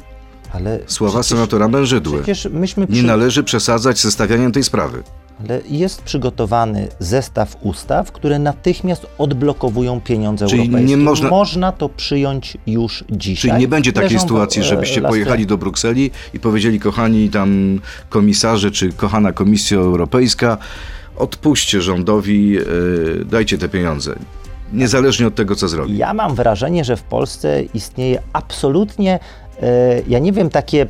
Ale 0.54 0.80
Słowa 0.88 1.12
przecież- 1.20 1.28
senatora 1.38 1.68
Mężydły. 1.68 2.24
Myśmy 2.52 2.86
Nie 2.90 2.94
przy... 2.96 3.04
należy 3.04 3.44
przesadzać 3.44 4.00
ze 4.02 4.12
stawianiem 4.12 4.52
tej 4.52 4.64
sprawy. 4.64 5.04
Ale 5.44 5.62
jest 5.70 6.02
przygotowany 6.02 6.88
zestaw 7.00 7.58
ustaw, 7.62 8.12
które 8.12 8.40
natychmiast 8.40 9.08
odblokowują 9.18 10.02
pieniądze 10.02 10.48
Czyli 10.48 10.62
europejskie. 10.62 10.88
nie 10.90 10.98
można- 10.98 11.30
można 11.30 11.72
to 11.72 11.90
przyjąć 11.90 12.58
już 12.68 13.04
dzisiaj. 13.10 13.52
Czyli 13.52 13.62
nie 13.62 13.68
będzie 13.68 13.94
takiej 13.94 14.10
Leżą 14.10 14.22
sytuacji, 14.22 14.62
e, 14.62 14.64
żebyście 14.64 15.02
pojechali 15.02 15.46
do 15.46 15.58
Brukseli 15.58 16.12
i 16.34 16.40
powiedzieli, 16.40 16.80
kochani 16.80 17.30
tam 17.30 17.80
komisarze, 18.10 18.72
czy 18.72 18.94
kochana 18.94 19.32
Komisja 19.34 19.78
Europejska, 19.78 20.58
odpuśćcie 21.16 21.82
rządowi, 21.82 22.58
e, 22.58 22.62
dajcie 23.26 23.58
te 23.58 23.70
pieniądze. 23.70 24.16
Niezależnie 24.74 25.28
od 25.28 25.36
tego, 25.36 25.56
co 25.56 25.68
zrobi. 25.68 25.98
Ja 25.98 26.14
mam 26.14 26.36
wrażenie, 26.36 26.84
że 26.84 26.96
w 26.96 27.04
Polsce 27.04 27.64
istnieje 27.64 28.22
absolutnie, 28.34 29.20
e, 29.62 30.02
ja 30.08 30.20
nie 30.20 30.32
wiem, 30.32 30.50
takie 30.50 30.88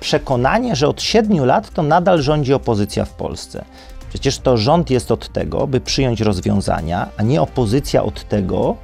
przekonanie, 0.00 0.76
że 0.76 0.88
od 0.88 1.02
siedmiu 1.02 1.44
lat 1.44 1.70
to 1.74 1.82
nadal 1.82 2.22
rządzi 2.22 2.54
opozycja 2.54 3.04
w 3.04 3.10
Polsce. 3.10 3.64
Przecież 4.08 4.38
to 4.38 4.56
rząd 4.56 4.90
jest 4.90 5.10
od 5.10 5.32
tego, 5.32 5.66
by 5.66 5.80
przyjąć 5.80 6.20
rozwiązania, 6.20 7.08
a 7.16 7.22
nie 7.22 7.42
opozycja 7.42 8.02
od 8.02 8.28
tego, 8.28 8.76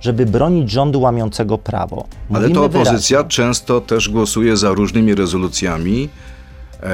żeby 0.00 0.26
bronić 0.26 0.70
rządu 0.70 1.00
łamiącego 1.00 1.58
prawo. 1.58 2.06
Ale 2.30 2.40
Mówimy 2.40 2.54
to 2.54 2.64
opozycja 2.64 3.18
wyraźnie. 3.18 3.30
często 3.30 3.80
też 3.80 4.08
głosuje 4.08 4.56
za 4.56 4.68
różnymi 4.68 5.14
rezolucjami, 5.14 6.08
e, 6.82 6.86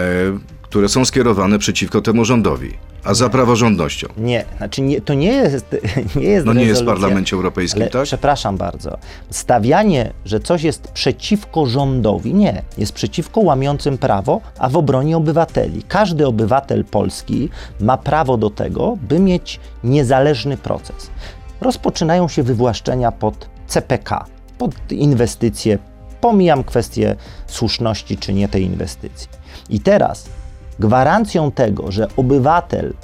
które 0.76 0.88
są 0.88 1.04
skierowane 1.04 1.58
przeciwko 1.58 2.00
temu 2.00 2.24
rządowi, 2.24 2.72
a 3.04 3.14
za 3.14 3.28
praworządnością. 3.28 4.08
Nie, 4.16 4.44
znaczy 4.56 4.82
nie, 4.82 5.00
to 5.00 5.14
nie 5.14 5.32
jest, 5.32 5.76
nie 6.16 6.26
jest 6.26 6.46
No 6.46 6.52
nie 6.52 6.64
jest 6.64 6.82
w 6.82 6.86
Parlamencie 6.86 7.36
Europejskim, 7.36 7.82
ale 7.82 7.90
tak? 7.90 8.02
Przepraszam 8.02 8.56
bardzo. 8.56 8.98
Stawianie, 9.30 10.12
że 10.24 10.40
coś 10.40 10.62
jest 10.62 10.88
przeciwko 10.88 11.66
rządowi, 11.66 12.34
nie. 12.34 12.62
Jest 12.78 12.92
przeciwko 12.92 13.40
łamiącym 13.40 13.98
prawo, 13.98 14.40
a 14.58 14.68
w 14.68 14.76
obronie 14.76 15.16
obywateli. 15.16 15.82
Każdy 15.82 16.26
obywatel 16.26 16.84
Polski 16.84 17.48
ma 17.80 17.96
prawo 17.96 18.36
do 18.36 18.50
tego, 18.50 18.98
by 19.08 19.18
mieć 19.18 19.60
niezależny 19.84 20.56
proces. 20.56 21.10
Rozpoczynają 21.60 22.28
się 22.28 22.42
wywłaszczenia 22.42 23.12
pod 23.12 23.48
CPK, 23.66 24.24
pod 24.58 24.92
inwestycje. 24.92 25.78
Pomijam 26.20 26.64
kwestię 26.64 27.16
słuszności 27.46 28.16
czy 28.16 28.32
nie 28.32 28.48
tej 28.48 28.62
inwestycji. 28.62 29.28
I 29.70 29.80
teraz 29.80 30.28
gwarancją 30.78 31.50
tego, 31.50 31.92
że 31.92 32.08
obywatel 32.16 32.94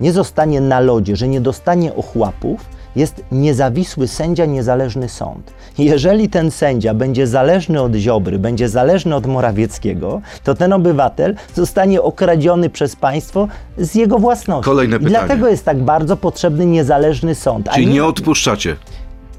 nie 0.00 0.12
zostanie 0.12 0.60
na 0.60 0.80
lodzie, 0.80 1.16
że 1.16 1.28
nie 1.28 1.40
dostanie 1.40 1.94
ochłapów, 1.94 2.64
jest 2.96 3.24
niezawisły 3.32 4.08
sędzia, 4.08 4.46
niezależny 4.46 5.08
sąd. 5.08 5.52
Jeżeli 5.78 6.28
ten 6.28 6.50
sędzia 6.50 6.94
będzie 6.94 7.26
zależny 7.26 7.80
od 7.80 7.94
Ziobry, 7.94 8.38
będzie 8.38 8.68
zależny 8.68 9.14
od 9.14 9.26
Morawieckiego, 9.26 10.20
to 10.44 10.54
ten 10.54 10.72
obywatel 10.72 11.34
zostanie 11.54 12.02
okradziony 12.02 12.70
przez 12.70 12.96
państwo 12.96 13.48
z 13.78 13.94
jego 13.94 14.18
własności. 14.18 14.70
Kolejne 14.70 14.96
I 14.96 14.98
pytanie. 14.98 15.18
dlatego 15.18 15.48
jest 15.48 15.64
tak 15.64 15.82
bardzo 15.82 16.16
potrzebny 16.16 16.66
niezależny 16.66 17.34
sąd. 17.34 17.70
Czyli 17.74 17.86
nie 17.86 18.04
odpuszczacie. 18.04 18.76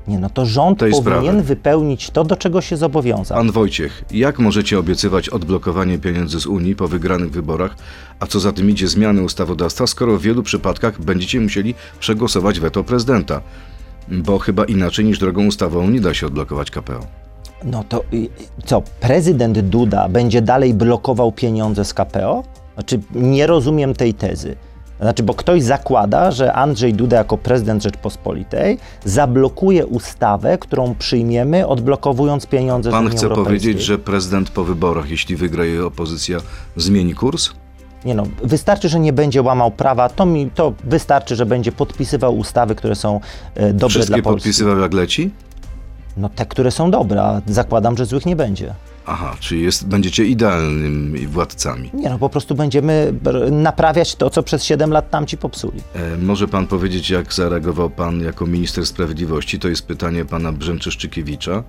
Nie, 0.07 0.19
no 0.19 0.29
to 0.29 0.45
rząd 0.45 0.79
powinien 0.79 1.01
sprawy. 1.01 1.43
wypełnić 1.43 2.10
to, 2.10 2.24
do 2.24 2.36
czego 2.36 2.62
się 2.62 2.77
zobowiązał. 2.77 3.38
Pan 3.38 3.51
Wojciech, 3.51 4.03
jak 4.12 4.39
możecie 4.39 4.79
obiecywać 4.79 5.29
odblokowanie 5.29 6.00
pieniędzy 6.00 6.39
z 6.39 6.45
Unii 6.45 6.75
po 6.75 6.88
wygranych 6.88 7.31
wyborach, 7.31 7.75
a 8.19 8.27
co 8.27 8.39
za 8.39 8.51
tym 8.51 8.69
idzie 8.69 8.88
zmiany 8.88 9.24
ustawodawstwa, 9.24 9.88
skoro 9.88 10.17
w 10.17 10.22
wielu 10.22 10.43
przypadkach 10.43 11.01
będziecie 11.01 11.39
musieli 11.39 11.75
przegłosować 12.00 12.60
weto 12.60 12.83
prezydenta? 12.83 13.41
Bo 14.07 14.39
chyba 14.39 14.65
inaczej 14.65 15.05
niż 15.05 15.19
drogą 15.19 15.45
ustawową 15.45 15.89
nie 15.89 16.01
da 16.01 16.13
się 16.13 16.27
odblokować 16.27 16.72
KPO. 16.72 17.00
No 17.63 17.83
to 17.89 18.03
y, 18.13 18.29
co, 18.65 18.81
prezydent 19.00 19.60
Duda 19.60 20.10
będzie 20.10 20.41
dalej 20.41 20.74
blokował 20.74 21.31
pieniądze 21.31 21.86
z 21.86 21.93
KPO? 21.93 22.43
Znaczy, 22.74 23.00
nie 23.15 23.48
rozumiem 23.48 23.93
tej 23.93 24.13
tezy. 24.13 24.55
Znaczy, 25.01 25.23
bo 25.23 25.33
ktoś 25.33 25.63
zakłada, 25.63 26.31
że 26.31 26.53
Andrzej 26.53 26.93
Duda 26.93 27.17
jako 27.17 27.38
prezydent 27.38 27.83
Rzeczpospolitej 27.83 28.77
zablokuje 29.05 29.85
ustawę, 29.85 30.57
którą 30.57 30.95
przyjmiemy, 30.95 31.67
odblokowując 31.67 32.45
pieniądze 32.45 32.89
z 32.89 32.93
Pan 32.93 33.05
Unii 33.05 33.17
chce 33.17 33.29
powiedzieć, 33.29 33.81
że 33.81 33.97
prezydent 33.97 34.50
po 34.50 34.63
wyborach, 34.63 35.09
jeśli 35.09 35.35
wygra 35.35 35.65
jej 35.65 35.81
opozycja, 35.81 36.38
zmieni 36.75 37.13
kurs? 37.13 37.50
Nie 38.06 38.15
no, 38.15 38.23
wystarczy, 38.43 38.89
że 38.89 38.99
nie 38.99 39.13
będzie 39.13 39.41
łamał 39.41 39.71
prawa, 39.71 40.10
to, 40.10 40.25
mi, 40.25 40.51
to 40.56 40.73
wystarczy, 40.84 41.36
że 41.36 41.45
będzie 41.45 41.71
podpisywał 41.71 42.38
ustawy, 42.38 42.75
które 42.75 42.95
są 42.95 43.19
e, 43.56 43.73
dobre 43.73 43.89
Wszystkie 43.89 44.13
dla 44.15 44.23
Polski. 44.23 44.38
podpisywał 44.38 44.79
jak 44.79 44.93
leci? 44.93 45.32
No 46.17 46.29
te, 46.29 46.45
które 46.45 46.71
są 46.71 46.91
dobre, 46.91 47.21
a 47.21 47.41
zakładam, 47.47 47.97
że 47.97 48.06
złych 48.06 48.25
nie 48.25 48.36
będzie. 48.36 48.73
Aha, 49.05 49.35
czyli 49.39 49.61
jest, 49.61 49.87
będziecie 49.87 50.25
idealnymi 50.25 51.27
władcami. 51.27 51.89
Nie 51.93 52.09
no, 52.09 52.19
po 52.19 52.29
prostu 52.29 52.55
będziemy 52.55 53.13
naprawiać 53.51 54.15
to, 54.15 54.29
co 54.29 54.43
przez 54.43 54.63
7 54.63 54.91
lat 54.91 55.09
tam 55.09 55.25
ci 55.25 55.37
popsuli. 55.37 55.81
E, 55.93 56.17
może 56.17 56.47
pan 56.47 56.67
powiedzieć, 56.67 57.09
jak 57.09 57.33
zareagował 57.33 57.89
pan 57.89 58.21
jako 58.21 58.45
minister 58.45 58.85
sprawiedliwości? 58.85 59.59
To 59.59 59.67
jest 59.67 59.87
pytanie 59.87 60.25
pana 60.25 60.51
Brzęczyszczykiewicza. 60.51 61.63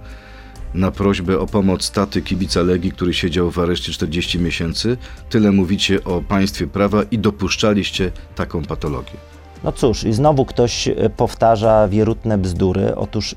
Na 0.74 0.90
prośbę 0.90 1.38
o 1.38 1.46
pomoc 1.46 1.90
taty 1.90 2.22
kibica 2.22 2.62
Legii, 2.62 2.92
który 2.92 3.14
siedział 3.14 3.50
w 3.50 3.58
areszcie 3.58 3.92
40 3.92 4.38
miesięcy. 4.38 4.96
Tyle 5.30 5.52
mówicie 5.52 6.04
o 6.04 6.22
państwie 6.22 6.66
prawa 6.66 7.02
i 7.02 7.18
dopuszczaliście 7.18 8.10
taką 8.34 8.62
patologię. 8.62 9.33
No 9.64 9.72
cóż, 9.72 10.04
i 10.04 10.12
znowu 10.12 10.44
ktoś 10.44 10.88
e, 10.88 10.94
powtarza 11.16 11.88
wierutne 11.88 12.38
bzdury. 12.38 12.94
Otóż, 12.96 13.32
e, 13.32 13.36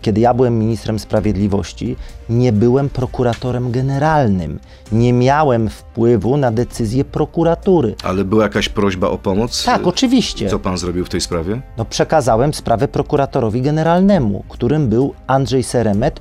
kiedy 0.00 0.20
ja 0.20 0.34
byłem 0.34 0.58
ministrem 0.58 0.98
sprawiedliwości, 0.98 1.96
nie 2.30 2.52
byłem 2.52 2.88
prokuratorem 2.88 3.70
generalnym. 3.70 4.58
Nie 4.92 5.12
miałem 5.12 5.68
wpływu 5.68 6.36
na 6.36 6.50
decyzje 6.50 7.04
prokuratury. 7.04 7.94
Ale 8.04 8.24
była 8.24 8.42
jakaś 8.42 8.68
prośba 8.68 9.08
o 9.08 9.18
pomoc? 9.18 9.64
Tak, 9.64 9.86
oczywiście. 9.86 10.48
Co 10.48 10.58
pan 10.58 10.78
zrobił 10.78 11.04
w 11.04 11.08
tej 11.08 11.20
sprawie? 11.20 11.60
No, 11.76 11.84
przekazałem 11.84 12.54
sprawę 12.54 12.88
prokuratorowi 12.88 13.62
generalnemu, 13.62 14.44
którym 14.48 14.88
był 14.88 15.14
Andrzej 15.26 15.62
Seremet, 15.62 16.20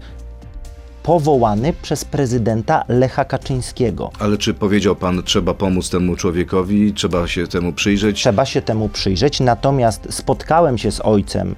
powołany 1.07 1.73
przez 1.81 2.05
prezydenta 2.05 2.83
Lecha 2.87 3.25
Kaczyńskiego. 3.25 4.11
Ale 4.19 4.37
czy 4.37 4.53
powiedział 4.53 4.95
pan, 4.95 5.23
trzeba 5.23 5.53
pomóc 5.53 5.89
temu 5.89 6.15
człowiekowi, 6.15 6.93
trzeba 6.93 7.27
się 7.27 7.47
temu 7.47 7.73
przyjrzeć? 7.73 8.17
Trzeba 8.19 8.45
się 8.45 8.61
temu 8.61 8.89
przyjrzeć, 8.89 9.39
natomiast 9.39 10.07
spotkałem 10.09 10.77
się 10.77 10.91
z 10.91 11.01
ojcem 11.01 11.55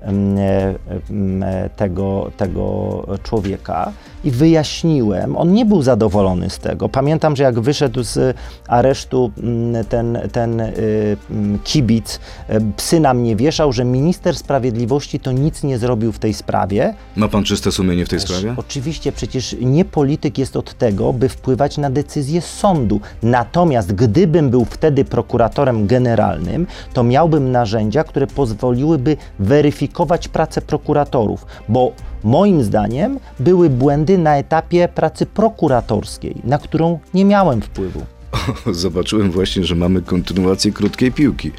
em, 0.00 0.38
e, 0.38 0.74
em, 1.10 1.42
e, 1.42 1.70
tego, 1.76 2.30
tego 2.36 3.06
człowieka 3.22 3.92
i 4.24 4.30
wyjaśniłem, 4.30 5.36
on 5.36 5.52
nie 5.52 5.64
był 5.64 5.82
zadowolony 5.82 6.50
z 6.50 6.58
tego. 6.58 6.88
Pamiętam, 6.88 7.36
że 7.36 7.42
jak 7.42 7.60
wyszedł 7.60 8.02
z 8.02 8.36
aresztu 8.68 9.30
mm, 9.38 9.84
ten, 9.84 10.18
ten 10.32 10.60
y, 10.60 11.16
mm, 11.30 11.58
kibic, 11.64 12.20
e, 12.48 12.60
psy 12.76 13.00
na 13.00 13.14
mnie 13.14 13.36
wieszał, 13.36 13.72
że 13.72 13.84
minister 13.84 14.36
sprawiedliwości 14.36 15.20
to 15.20 15.32
nic 15.32 15.62
nie 15.62 15.78
zrobił 15.78 16.12
w 16.12 16.18
tej 16.18 16.34
sprawie. 16.34 16.94
Ma 17.16 17.28
pan 17.28 17.44
czyste 17.44 17.72
sumienie 17.72 18.06
w 18.06 18.08
tej 18.08 18.20
sprawie? 18.20 18.54
Oczywiście, 18.56 19.12
przecież 19.12 19.56
nie 19.60 19.84
polityk 19.84 20.38
jest 20.38 20.56
od 20.56 20.74
tego, 20.78 21.12
by 21.12 21.28
wpływać 21.28 21.78
na 21.78 21.90
decyzje 21.90 22.40
sądu. 22.40 23.00
Natomiast 23.22 23.92
gdybym 23.92 24.50
był 24.50 24.64
wtedy 24.64 25.04
prokuratorem 25.04 25.86
generalnym, 25.86 26.66
to 26.92 27.02
miałbym 27.02 27.52
narzędzia, 27.52 28.04
które 28.04 28.26
pozwoliłyby 28.26 29.16
weryfikować 29.38 30.28
pracę 30.28 30.62
prokuratorów, 30.62 31.46
bo 31.68 31.92
moim 32.24 32.62
zdaniem 32.62 33.18
były 33.40 33.70
błędy 33.70 34.18
na 34.18 34.36
etapie 34.36 34.88
pracy 34.88 35.26
prokuratorskiej, 35.26 36.36
na 36.44 36.58
którą 36.58 36.98
nie 37.14 37.24
miałem 37.24 37.62
wpływu. 37.62 38.02
Zobaczyłem 38.72 39.30
właśnie, 39.30 39.64
że 39.64 39.74
mamy 39.74 40.02
kontynuację 40.02 40.72
krótkiej 40.72 41.12
piłki. 41.12 41.50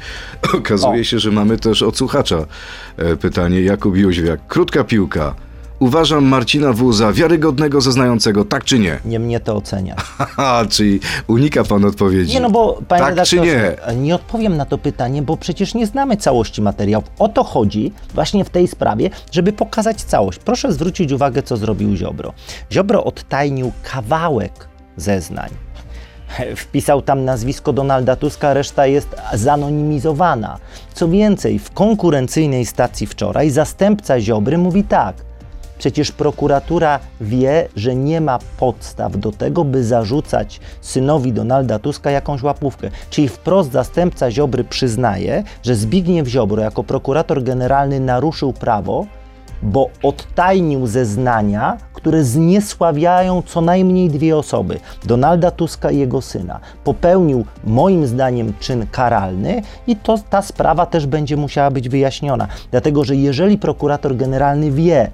Okazuje 0.54 1.00
O. 1.00 1.04
się, 1.04 1.18
że 1.18 1.30
mamy 1.30 1.56
też 1.56 1.82
od 1.82 1.96
słuchacza 1.96 2.46
e, 2.96 3.16
pytanie. 3.16 3.62
Jakub 3.62 3.96
Jóźwiak. 3.96 4.46
Krótka 4.46 4.84
piłka. 4.84 5.34
Uważam 5.80 6.24
Marcina 6.24 6.72
W. 6.72 6.92
za 6.92 7.12
wiarygodnego 7.12 7.80
zeznającego, 7.80 8.44
tak 8.44 8.64
czy 8.64 8.78
nie? 8.78 8.98
Nie 9.04 9.18
mnie 9.18 9.40
to 9.40 9.56
ocenia. 9.56 9.94
Haha, 10.18 10.66
czyli 10.70 11.00
unika 11.26 11.64
pan 11.64 11.84
odpowiedzi. 11.84 12.34
Nie, 12.34 12.40
no 12.40 12.50
bo 12.50 12.80
panie 12.88 13.02
Tak 13.02 13.26
czy 13.26 13.36
redaktorze, 13.36 13.76
nie? 13.94 14.02
nie 14.02 14.14
odpowiem 14.14 14.56
na 14.56 14.66
to 14.66 14.78
pytanie, 14.78 15.22
bo 15.22 15.36
przecież 15.36 15.74
nie 15.74 15.86
znamy 15.86 16.16
całości 16.16 16.62
materiałów. 16.62 17.04
O 17.18 17.28
to 17.28 17.44
chodzi 17.44 17.92
właśnie 18.14 18.44
w 18.44 18.50
tej 18.50 18.68
sprawie, 18.68 19.10
żeby 19.32 19.52
pokazać 19.52 20.02
całość. 20.02 20.38
Proszę 20.38 20.72
zwrócić 20.72 21.12
uwagę, 21.12 21.42
co 21.42 21.56
zrobił 21.56 21.96
Ziobro. 21.96 22.32
Ziobro 22.72 23.04
odtajnił 23.04 23.72
kawałek 23.92 24.68
zeznań. 24.96 25.50
Wpisał 26.56 27.02
tam 27.02 27.24
nazwisko 27.24 27.72
Donalda 27.72 28.16
Tuska, 28.16 28.54
reszta 28.54 28.86
jest 28.86 29.16
zanonimizowana. 29.32 30.58
Co 30.94 31.08
więcej, 31.08 31.58
w 31.58 31.70
konkurencyjnej 31.70 32.66
stacji 32.66 33.06
wczoraj 33.06 33.50
zastępca 33.50 34.20
Ziobry 34.20 34.58
mówi 34.58 34.84
tak. 34.84 35.33
Przecież 35.84 36.12
prokuratura 36.12 37.00
wie, 37.20 37.68
że 37.76 37.94
nie 37.94 38.20
ma 38.20 38.38
podstaw 38.58 39.16
do 39.16 39.32
tego, 39.32 39.64
by 39.64 39.84
zarzucać 39.84 40.60
synowi 40.80 41.32
Donalda 41.32 41.78
Tuska 41.78 42.10
jakąś 42.10 42.42
łapówkę. 42.42 42.90
Czyli 43.10 43.28
wprost 43.28 43.72
zastępca 43.72 44.30
Ziobry 44.30 44.64
przyznaje, 44.64 45.42
że 45.62 45.74
Zbigniew 45.74 46.28
Ziobro 46.28 46.62
jako 46.62 46.84
prokurator 46.84 47.42
generalny 47.42 48.00
naruszył 48.00 48.52
prawo, 48.52 49.06
bo 49.62 49.90
odtajnił 50.02 50.86
zeznania, 50.86 51.78
które 51.92 52.24
zniesławiają 52.24 53.42
co 53.42 53.60
najmniej 53.60 54.10
dwie 54.10 54.36
osoby: 54.36 54.80
Donalda 55.04 55.50
Tuska 55.50 55.90
i 55.90 55.98
jego 55.98 56.20
syna. 56.20 56.60
Popełnił 56.84 57.44
moim 57.64 58.06
zdaniem 58.06 58.52
czyn 58.60 58.86
karalny 58.92 59.62
i 59.86 59.96
to, 59.96 60.18
ta 60.30 60.42
sprawa 60.42 60.86
też 60.86 61.06
będzie 61.06 61.36
musiała 61.36 61.70
być 61.70 61.88
wyjaśniona. 61.88 62.48
Dlatego, 62.70 63.04
że 63.04 63.16
jeżeli 63.16 63.58
prokurator 63.58 64.16
generalny 64.16 64.70
wie, 64.70 65.10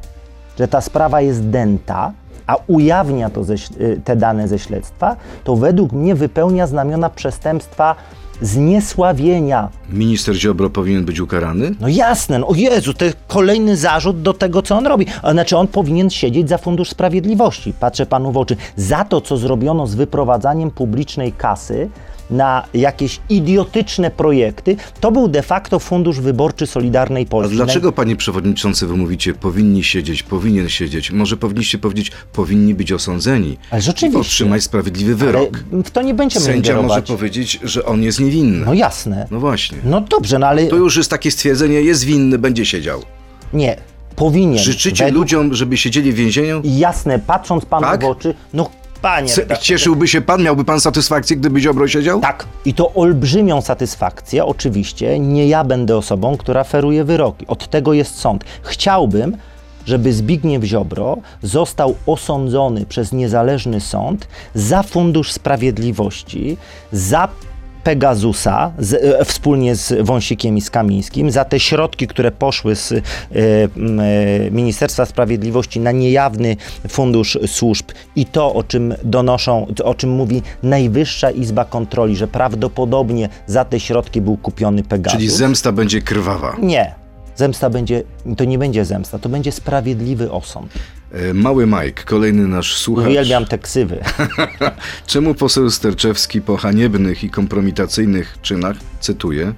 że 0.59 0.69
ta 0.69 0.81
sprawa 0.81 1.21
jest 1.21 1.49
dęta, 1.49 2.13
a 2.47 2.57
ujawnia 2.67 3.31
to 3.31 3.45
ze, 3.45 3.55
y, 3.55 4.01
te 4.05 4.17
dane 4.17 4.49
ze 4.49 4.59
śledztwa, 4.59 5.17
to 5.45 5.57
według 5.57 5.93
mnie 5.93 6.15
wypełnia 6.15 6.67
znamiona 6.67 7.11
przestępstwa 7.11 7.95
zniesławienia 8.43 9.69
Minister 9.93 10.35
Ziobro 10.35 10.71
powinien 10.71 11.05
być 11.05 11.21
ukarany? 11.21 11.75
no 11.81 11.89
jasne, 11.89 12.39
no, 12.39 12.47
o 12.47 12.55
Jezu, 12.55 12.95
to 12.95 13.05
jest 13.05 13.17
kolejny 13.29 13.77
zarzut 13.77 14.23
do 14.23 14.35
tego, 14.35 14.63
co 14.63 14.77
on 14.77 14.87
robi. 14.87 15.07
Znaczy, 15.33 15.57
on 15.57 15.67
powinien 15.67 16.11
siedzieć 16.11 16.49
za 16.49 16.59
Fundusz 16.59 16.91
Sprawiedliwości. 16.91 17.73
Patrzę 17.81 18.07
panu 18.07 18.33
w 18.33 18.37
oczy. 18.37 18.57
Za 18.77 19.05
to, 19.05 19.21
co 19.21 19.37
zrobiono 19.37 19.87
z 19.87 19.95
wyprowadzaniem 19.95 20.71
publicznej 20.71 21.33
kasy 21.33 21.91
na 22.31 22.65
jakieś 22.75 23.21
idiotyczne 23.29 24.11
projekty, 24.11 24.77
to 25.01 25.13
był 25.13 25.29
de 25.29 25.43
facto 25.43 25.79
Fundusz 25.79 26.21
Wyborczy 26.21 26.67
Solidarnej 26.67 27.23
A 27.29 27.31
Polski. 27.31 27.57
dlaczego, 27.57 27.93
panie 27.93 28.17
przewodniczący, 28.17 28.87
wy 28.87 28.97
mówicie, 28.97 29.35
powinni 29.35 29.85
siedzieć, 29.85 30.23
powinien 30.23 30.69
siedzieć? 30.69 31.11
Może 31.11 31.37
powinniście 31.37 31.79
powiedzieć, 31.79 32.13
powinni 32.33 32.75
być 32.75 32.93
osądzeni 32.93 33.57
Ale 33.71 33.83
rzeczywiście. 33.83 34.21
otrzymać 34.21 34.63
sprawiedliwy 34.63 35.13
Ale 35.13 35.33
wyrok. 35.33 35.59
w 35.85 35.91
to 35.91 36.03
nie 36.03 36.15
będziemy 36.15 36.45
Sędzia 36.47 36.73
może 36.73 36.83
ingerować. 36.83 37.07
powiedzieć, 37.09 37.61
że 37.63 37.85
on 37.85 38.03
jest 38.03 38.21
niewinny. 38.21 38.67
No 38.67 38.75
jasne. 38.75 39.27
No 39.31 39.41
właśnie. 39.41 39.79
No 39.85 40.01
dobrze, 40.01 40.39
no 40.39 40.47
ale 40.47 40.67
To 40.67 40.77
już 40.77 40.97
jest 40.97 41.11
takie 41.11 41.31
stwierdzenie, 41.31 41.81
jest 41.83 42.05
winny, 42.05 42.39
będzie 42.39 42.67
siedział. 42.67 43.03
nie, 43.53 43.77
powinien. 44.17 44.59
Życzycie 44.65 45.05
Według- 45.05 45.21
ludziom, 45.23 45.55
żeby 45.55 45.77
siedzieli 45.77 46.13
w 46.13 46.15
więzieniu? 46.15 46.61
Jasne, 46.65 47.19
patrząc 47.19 47.65
panu 47.65 47.87
Tak? 47.87 48.01
w 48.03 48.05
oczy, 48.05 48.35
no 48.55 48.71
panie 49.03 49.35
redaktorze, 49.35 49.61
Cieszyłby 49.61 50.09
się 50.09 50.21
pan, 50.21 50.43
miałby 50.43 50.65
pan 50.65 50.81
satysfakcję, 50.81 51.37
gdyby 51.37 51.61
Ziobro 51.61 51.89
siedział? 51.89 52.21
Tak, 52.21 52.47
i 52.65 52.75
to 52.75 52.93
olbrzymią 52.95 53.61
satysfakcję. 53.61 54.45
Oczywiście 54.45 55.19
nie 55.19 55.47
ja 55.47 55.65
będę 55.65 55.97
osobą, 55.97 56.37
która 56.37 56.65
feruje 56.65 57.05
wyroki. 57.05 57.47
Od 57.47 57.71
tego 57.71 57.93
jest 57.93 58.19
sąd. 58.19 58.45
Chciałbym, 58.63 59.37
żeby 59.87 60.13
Zbigniew 60.13 60.65
Ziobro 60.65 61.17
został 61.43 61.95
osądzony 62.07 62.87
przez 62.87 63.13
niezależny 63.13 63.81
sąd 63.81 64.29
za 64.55 64.83
Fundusz 64.83 65.33
Sprawiedliwości, 65.33 66.57
za 66.93 67.29
Pegasusa 67.85 68.73
z, 68.79 68.95
e, 68.95 69.25
wspólnie 69.25 69.77
z 69.77 70.07
Wąsikiem 70.07 70.57
i 70.57 70.61
z 70.61 70.71
Kamińskim 70.71 71.31
za 71.31 71.45
te 71.45 71.61
środki, 71.61 72.07
które 72.07 72.31
poszły 72.31 72.77
z 72.77 72.93
m, 72.93 74.01
e, 74.01 74.51
Ministerstwa 74.51 75.07
Sprawiedliwości 75.07 75.81
na 75.81 75.93
niejawny 75.93 76.57
fundusz 76.89 77.39
służb 77.47 77.87
i 78.17 78.27
to, 78.27 78.55
o 78.55 78.63
czym 78.63 78.95
donoszą, 79.05 79.67
o 79.85 79.95
czym 79.95 80.11
mówi 80.11 80.43
Najwyższa 80.63 81.31
Izba 81.31 81.65
Kontroli, 81.65 82.17
że 82.17 82.29
prawdopodobnie 82.29 83.29
za 83.47 83.65
te 83.65 83.81
środki 83.81 84.21
był 84.21 84.37
kupiony 84.37 84.83
Pegasus. 84.83 85.19
Czyli 85.19 85.31
zemsta 85.31 85.73
będzie 85.73 86.03
krwawa. 86.03 86.57
Nie. 86.63 86.95
Zemsta 87.37 87.71
będzie, 87.71 88.03
to 88.37 88.45
nie 88.45 88.59
będzie 88.59 88.85
zemsta, 88.85 89.19
to 89.19 89.29
będzie 89.29 89.53
sprawiedliwy 89.53 90.33
osąd. 90.33 90.73
E, 91.13 91.35
Mały 91.35 91.67
Mike, 91.67 92.05
kolejny 92.05 92.49
nasz 92.49 92.77
słuchacz. 92.77 93.07
Uwielbiam 93.07 93.45
te 93.45 93.59
ksywy. 93.59 93.99
Czemu 95.07 95.35
poseł 95.35 95.71
Sterczewski 95.71 96.41
po 96.41 96.57
haniebnych 96.57 97.25
i 97.25 97.31
kompromitacyjnych 97.31 98.39
czynach, 98.43 98.77
cytuję, 99.01 99.55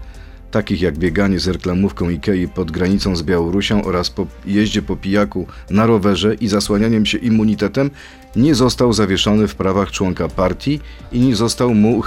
takich 0.51 0.81
jak 0.81 0.99
bieganie 0.99 1.38
z 1.38 1.49
reklamówką 1.49 2.11
Ikei 2.11 2.49
pod 2.49 2.71
granicą 2.71 3.17
z 3.17 3.23
Białorusią 3.23 3.85
oraz 3.85 4.11
po 4.11 4.27
jeździe 4.47 4.83
po 4.83 4.97
pijaku 4.97 5.47
na 5.71 5.87
rowerze 5.87 6.35
i 6.35 6.49
zasłanianiem 6.49 7.07
się 7.07 7.19
immunitetem, 7.19 7.91
nie 8.37 8.55
został 8.55 8.93
zawieszony 8.93 9.49
w 9.49 9.55
prawach 9.55 9.91
członka 9.91 10.29
partii 10.29 10.81
i 11.12 11.21
nie 11.21 11.37
został 11.37 11.75
mu 11.75 12.03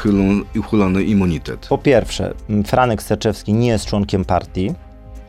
uchylony, 0.56 1.04
immunitet. 1.04 1.68
Po 1.70 1.78
pierwsze, 1.78 2.34
Franek 2.66 3.04
Sterczewski 3.04 3.54
nie 3.54 3.68
jest 3.68 3.86
członkiem 3.86 4.26
partii. 4.26 4.74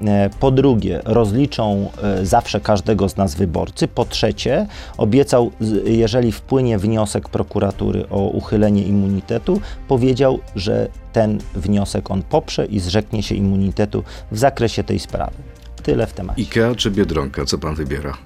E, 0.05 0.31
Po 0.41 0.51
drugie, 0.51 1.01
rozliczą 1.05 1.91
e, 2.03 2.27
zawsze 2.27 2.61
każdego 2.61 3.09
z 3.09 3.17
nas 3.17 3.35
wyborcy. 3.35 3.89
Po 3.89 4.05
trzecie, 4.05 4.67
obiecał, 4.97 5.51
jeżeli 5.85 6.33
wpłynie 6.33 6.79
wniosek 6.79 7.29
prokuratury 7.29 8.09
o 8.11 8.29
uchylenie 8.29 8.83
immunitetu, 8.83 9.61
powiedział, 9.89 10.39
że 10.57 10.89
ten 11.13 11.39
wniosek 11.55 12.11
on 12.11 12.23
poprze 12.23 12.67
i 12.67 12.81
zrzeknie 12.81 13.23
się 13.23 13.35
immunitetu 13.35 14.05
w 14.33 14.39
zakresie 14.39 14.85
tej 14.85 14.99
sprawy. 14.99 15.37
Tyle 15.83 16.07
w 16.07 16.13
temacie. 16.13 16.43
Ikea 16.43 16.75
czy 16.75 16.91
Biedronka, 16.91 17.45
co 17.45 17.59
pan 17.59 17.75
wybiera? 17.75 18.17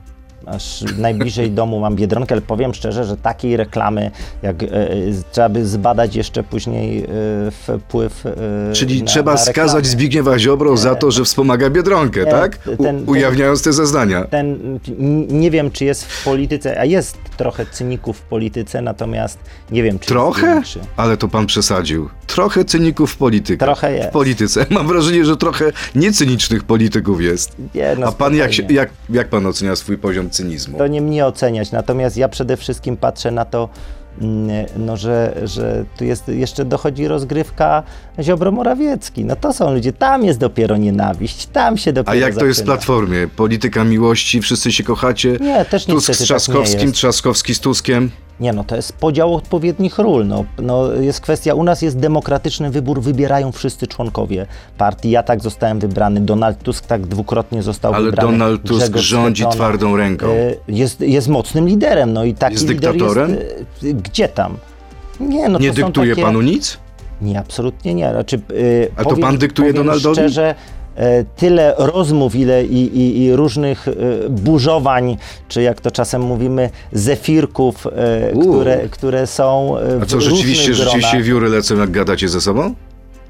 Aż 0.46 0.84
najbliżej 0.98 1.50
domu 1.50 1.80
mam 1.80 1.96
Biedronkę, 1.96 2.34
ale 2.34 2.42
powiem 2.42 2.74
szczerze, 2.74 3.04
że 3.04 3.16
takiej 3.16 3.56
reklamy, 3.56 4.10
jak 4.42 4.62
e, 4.62 4.66
e, 4.66 4.96
trzeba 5.32 5.48
by 5.48 5.66
zbadać 5.66 6.16
jeszcze 6.16 6.42
później 6.42 7.04
e, 7.04 7.78
wpływ 7.78 8.26
e, 8.26 8.32
Czyli 8.72 9.00
na, 9.02 9.06
trzeba 9.06 9.32
na 9.32 9.38
skazać. 9.38 9.86
Zbigniewa 9.86 10.38
Ziobro 10.38 10.76
za 10.76 10.94
to, 10.94 11.10
że 11.10 11.24
wspomaga 11.24 11.70
Biedronkę, 11.70 12.26
tak? 12.26 12.58
U, 12.78 12.82
ten- 12.82 13.08
ujawniając 13.08 13.62
te 13.62 13.72
zeznania. 13.72 14.24
Ten, 14.24 14.78
nie 15.28 15.50
wiem, 15.50 15.70
czy 15.70 15.84
jest 15.84 16.04
w 16.04 16.24
polityce, 16.24 16.80
a 16.80 16.84
jest 16.84 17.18
trochę 17.36 17.66
cyników 17.66 18.18
w 18.18 18.22
polityce, 18.22 18.82
natomiast 18.82 19.38
nie 19.70 19.82
wiem, 19.82 19.98
czy 19.98 20.06
Trochę? 20.06 20.62
Ale 20.96 21.16
to 21.16 21.28
pan 21.28 21.46
przesadził. 21.46 22.08
Trochę 22.26 22.64
cyników 22.64 23.12
w 23.12 23.16
polityce. 23.16 23.58
Trochę 23.58 23.96
jest. 23.96 24.08
W 24.08 24.12
polityce. 24.12 24.66
Mam 24.70 24.88
wrażenie, 24.88 25.24
że 25.24 25.36
trochę 25.36 25.72
niecynicznych 25.94 26.64
polityków 26.64 27.22
jest. 27.22 27.56
Nie, 27.74 27.96
no 27.98 28.06
A 28.06 28.12
pan 28.12 28.34
jak, 28.34 28.70
jak, 28.70 28.90
jak 29.10 29.28
pan 29.28 29.46
ocenia 29.46 29.76
swój 29.76 29.98
poziom 29.98 30.29
cynizmu? 30.30 30.78
To 30.78 30.86
nie 30.86 31.00
mnie 31.00 31.26
oceniać, 31.26 31.72
natomiast 31.72 32.16
ja 32.16 32.28
przede 32.28 32.56
wszystkim 32.56 32.96
patrzę 32.96 33.30
na 33.30 33.44
to, 33.44 33.68
mm, 34.20 34.66
no, 34.76 34.96
że, 34.96 35.40
że 35.44 35.84
tu 35.98 36.04
jest, 36.04 36.28
jeszcze 36.28 36.64
dochodzi 36.64 37.08
rozgrywka 37.08 37.82
Ziobro-Morawiecki. 38.18 39.24
No 39.24 39.36
to 39.36 39.52
są 39.52 39.74
ludzie, 39.74 39.92
tam 39.92 40.24
jest 40.24 40.38
dopiero 40.38 40.76
nienawiść, 40.76 41.46
tam 41.46 41.76
się 41.78 41.92
dopiero 41.92 42.12
A 42.12 42.14
jak 42.14 42.34
to 42.34 42.44
jest 42.44 42.60
w 42.60 42.62
zaczyna. 42.62 42.76
Platformie? 42.76 43.28
Polityka 43.36 43.84
miłości, 43.84 44.40
wszyscy 44.40 44.72
się 44.72 44.84
kochacie? 44.84 45.36
Nie, 45.40 45.64
też 45.64 45.84
Tusk 45.86 45.94
niestety 46.08 46.14
z 46.14 46.18
tak 46.18 46.20
nie 46.20 46.26
Trzaskowskim, 46.26 46.80
jest. 46.80 46.94
Trzaskowski 46.94 47.54
z 47.54 47.60
Tuskiem? 47.60 48.10
Nie, 48.40 48.52
no 48.52 48.64
to 48.64 48.76
jest 48.76 48.92
podział 48.92 49.34
odpowiednich 49.34 49.98
ról. 49.98 50.26
No, 50.26 50.44
no 50.58 50.92
jest 50.92 51.20
kwestia, 51.20 51.54
u 51.54 51.64
nas 51.64 51.82
jest 51.82 51.98
demokratyczny 51.98 52.70
wybór, 52.70 53.00
wybierają 53.02 53.52
wszyscy 53.52 53.86
członkowie 53.86 54.46
partii. 54.78 55.10
Ja 55.10 55.22
tak 55.22 55.42
zostałem 55.42 55.78
wybrany, 55.80 56.20
Donald 56.20 56.62
Tusk 56.62 56.86
tak 56.86 57.06
dwukrotnie 57.06 57.62
został 57.62 57.94
Ale 57.94 58.04
wybrany. 58.04 58.30
Donald 58.32 58.62
Tusk 58.62 58.80
Grzegorz 58.80 59.04
rządzi 59.04 59.44
twardą 59.50 59.96
ręką. 59.96 60.26
e, 60.26 60.54
Jest, 60.68 61.00
jest 61.00 61.28
mocnym 61.28 61.68
liderem, 61.68 62.12
no 62.12 62.24
i 62.24 62.34
taki 62.34 62.54
Jest 62.54 62.68
lider 62.68 62.92
dyktatorem? 62.92 63.30
jest... 63.30 63.44
e, 63.84 63.94
Gdzie 63.94 64.28
tam? 64.28 64.56
Nie, 65.20 65.48
no 65.48 65.58
Nie 65.58 65.68
to 65.68 65.74
dyktuje 65.74 66.10
takie... 66.10 66.22
panu 66.22 66.40
nic? 66.40 66.78
Nie, 67.22 67.38
absolutnie 67.38 67.94
nie. 67.94 68.10
Znaczy, 68.10 68.40
A 68.96 69.02
to 69.04 69.10
powiem, 69.10 69.22
pan 69.22 69.38
dyktuje 69.38 69.72
Donaldowi? 69.72 70.14
Szczerze, 70.14 70.48
e, 70.50 70.54
tyle 71.36 71.74
rozmów, 71.78 72.34
ile 72.34 72.64
i, 72.64 72.98
i, 72.98 73.22
i 73.24 73.36
różnych 73.36 73.88
e, 73.88 73.92
burzowań, 74.28 75.16
czy 75.48 75.62
jak 75.62 75.80
to 75.80 75.90
czasem 75.90 76.22
mówimy, 76.22 76.70
zefirków, 76.92 77.86
e, 77.86 78.32
U. 78.34 78.40
które, 78.40 78.88
które 78.88 79.26
są 79.26 79.78
e, 79.78 79.98
w 79.98 80.02
A 80.02 80.06
co, 80.06 80.20
rzeczywiście, 80.20 80.74
rzeczywiście 80.74 81.10
gronach. 81.10 81.26
wióry 81.26 81.48
lecą, 81.48 81.76
jak 81.78 81.90
gadacie 81.90 82.28
ze 82.28 82.40
sobą? 82.40 82.74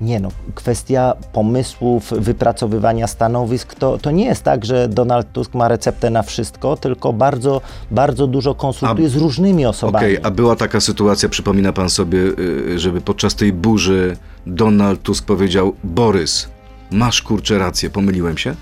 Nie 0.00 0.20
no, 0.20 0.28
kwestia 0.54 1.14
pomysłów, 1.32 2.10
wypracowywania 2.10 3.06
stanowisk, 3.06 3.74
to, 3.74 3.98
to 3.98 4.10
nie 4.10 4.24
jest 4.24 4.42
tak, 4.42 4.64
że 4.64 4.88
Donald 4.88 5.32
Tusk 5.32 5.54
ma 5.54 5.68
receptę 5.68 6.10
na 6.10 6.22
wszystko, 6.22 6.76
tylko 6.76 7.12
bardzo, 7.12 7.60
bardzo 7.90 8.26
dużo 8.26 8.54
konsultuje 8.54 9.06
A- 9.06 9.10
z 9.10 9.16
różnymi 9.16 9.66
osobami. 9.66 10.04
Okej, 10.06 10.18
a 10.22 10.30
była 10.30 10.56
taka 10.56 10.80
sytuacja, 10.80 11.28
przypomina 11.28 11.72
pan 11.72 11.90
sobie, 11.90 12.18
y, 12.18 12.78
żeby 12.78 13.00
podczas 13.00 13.34
tej 13.34 13.52
burzy 13.52 14.16
Donald 14.46 15.02
Tusk 15.02 15.24
powiedział 15.24 15.72
Borys, 15.84 16.48
masz 16.90 17.22
kurczę 17.22 17.58
rację, 17.58 17.90
pomyliłem 17.90 18.38
się? 18.38 18.54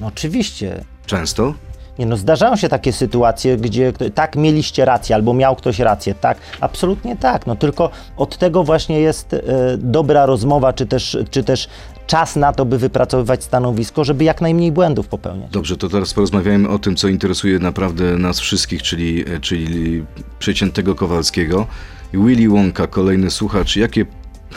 No 0.00 0.06
oczywiście, 0.06 0.84
Często? 1.06 1.54
Nie 1.98 2.06
no, 2.06 2.16
zdarzają 2.16 2.56
się 2.56 2.68
takie 2.68 2.92
sytuacje, 2.92 3.56
gdzie 3.56 3.92
tak 4.14 4.36
mieliście 4.36 4.84
rację, 4.84 5.14
albo 5.14 5.34
miał 5.34 5.56
ktoś 5.56 5.78
rację, 5.78 6.14
tak, 6.14 6.38
absolutnie 6.60 7.16
tak, 7.16 7.46
no 7.46 7.56
tylko 7.56 7.90
od 8.16 8.38
tego 8.38 8.64
właśnie 8.64 9.00
jest 9.00 9.34
e, 9.34 9.42
dobra 9.78 10.26
rozmowa, 10.26 10.72
czy 10.72 10.86
też, 10.86 11.18
czy 11.30 11.44
też 11.44 11.68
czas 12.06 12.36
na 12.36 12.52
to, 12.52 12.64
by 12.64 12.78
wypracowywać 12.78 13.44
stanowisko, 13.44 14.04
żeby 14.04 14.24
jak 14.24 14.40
najmniej 14.40 14.72
błędów 14.72 15.08
popełniać. 15.08 15.50
Dobrze, 15.50 15.76
to 15.76 15.88
teraz 15.88 16.14
porozmawiajmy 16.14 16.68
o 16.68 16.78
tym, 16.78 16.96
co 16.96 17.08
interesuje 17.08 17.58
naprawdę 17.58 18.18
nas 18.18 18.40
wszystkich, 18.40 18.82
czyli, 18.82 19.24
czyli 19.40 20.04
przeciętego 20.38 20.94
Kowalskiego. 20.94 21.66
I 22.14 22.18
Willy 22.18 22.48
Wonka, 22.48 22.86
kolejny 22.86 23.30
słuchacz, 23.30 23.76
jakie, 23.76 24.06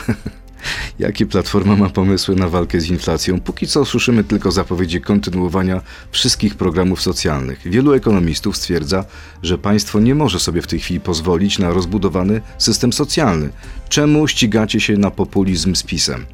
jakie 0.98 1.26
Platforma 1.26 1.76
ma 1.76 1.90
pomysły 1.90 2.36
na 2.36 2.48
walkę 2.48 2.80
z 2.80 2.86
inflacją? 2.86 3.40
Póki 3.40 3.66
co 3.66 3.84
słyszymy 3.84 4.24
tylko 4.24 4.50
zapowiedzi 4.50 5.00
kontynuowania 5.00 5.80
wszystkich 6.10 6.54
programów 6.54 7.02
socjalnych. 7.02 7.60
Wielu 7.64 7.92
ekonomistów 7.92 8.56
stwierdza, 8.56 9.04
że 9.42 9.58
państwo 9.58 10.00
nie 10.00 10.14
może 10.14 10.40
sobie 10.40 10.62
w 10.62 10.66
tej 10.66 10.78
chwili 10.78 11.00
pozwolić 11.00 11.58
na 11.58 11.70
rozbudowany 11.70 12.40
system 12.58 12.92
socjalny. 12.92 13.48
Czemu 13.88 14.28
ścigacie 14.28 14.80
się 14.80 14.96
na 14.96 15.10
populizm 15.10 15.74
z 15.74 15.82
PiSem? 15.82 16.26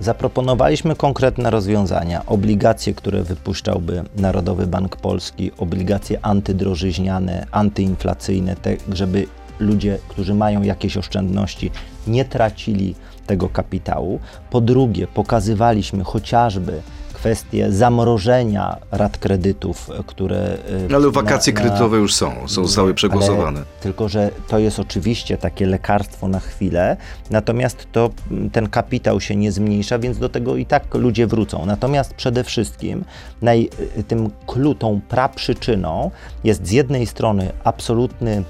Zaproponowaliśmy 0.00 0.96
konkretne 0.96 1.50
rozwiązania. 1.50 2.26
Obligacje, 2.26 2.94
które 2.94 3.22
wypuszczałby 3.22 4.04
Narodowy 4.16 4.66
Bank 4.66 4.96
Polski, 4.96 5.50
obligacje 5.58 6.24
antydrożyźniane, 6.24 7.46
antyinflacyjne, 7.50 8.56
te, 8.56 8.76
żeby 8.92 9.26
ludzie, 9.60 9.98
którzy 10.08 10.34
mają 10.34 10.62
jakieś 10.62 10.96
oszczędności, 10.96 11.70
nie 12.06 12.24
tracili 12.24 12.94
tego 13.26 13.48
kapitału. 13.48 14.20
Po 14.50 14.60
drugie, 14.60 15.06
pokazywaliśmy 15.06 16.04
chociażby 16.04 16.82
kwestię 17.12 17.72
zamrożenia 17.72 18.76
rat 18.90 19.18
kredytów, 19.18 19.90
które. 20.06 20.56
y, 20.90 20.94
Ale 20.94 21.10
wakacje 21.10 21.52
na- 21.52 21.60
na- 21.60 21.66
kredytowe 21.66 21.96
już 21.96 22.14
są, 22.14 22.32
są 22.46 22.66
zostały 22.66 22.94
przegłosowane. 22.94 23.58
ale 23.58 23.66
tylko, 23.80 24.08
że 24.08 24.30
to 24.48 24.58
jest 24.58 24.78
oczywiście 24.78 25.38
takie 25.38 25.66
lekarstwo 25.66 26.28
na 26.28 26.40
chwilę, 26.40 26.96
natomiast 27.30 27.86
to, 27.92 28.10
ten 28.52 28.68
kapitał 28.68 29.20
się 29.20 29.36
nie 29.36 29.52
zmniejsza, 29.52 29.98
więc 29.98 30.18
do 30.18 30.28
tego 30.28 30.56
i 30.56 30.66
tak 30.66 30.94
ludzie 30.94 31.26
wrócą. 31.26 31.66
Natomiast 31.66 32.14
przede 32.14 32.44
wszystkim 32.44 33.04
naj, 33.42 33.70
y, 33.98 34.02
tym 34.02 34.30
klu, 34.46 34.74
tą 34.74 35.00
praprzyczyną 35.08 36.10
jest 36.44 36.66
z 36.66 36.70
jednej 36.70 37.06
strony 37.06 37.52
absolutny 37.64 38.42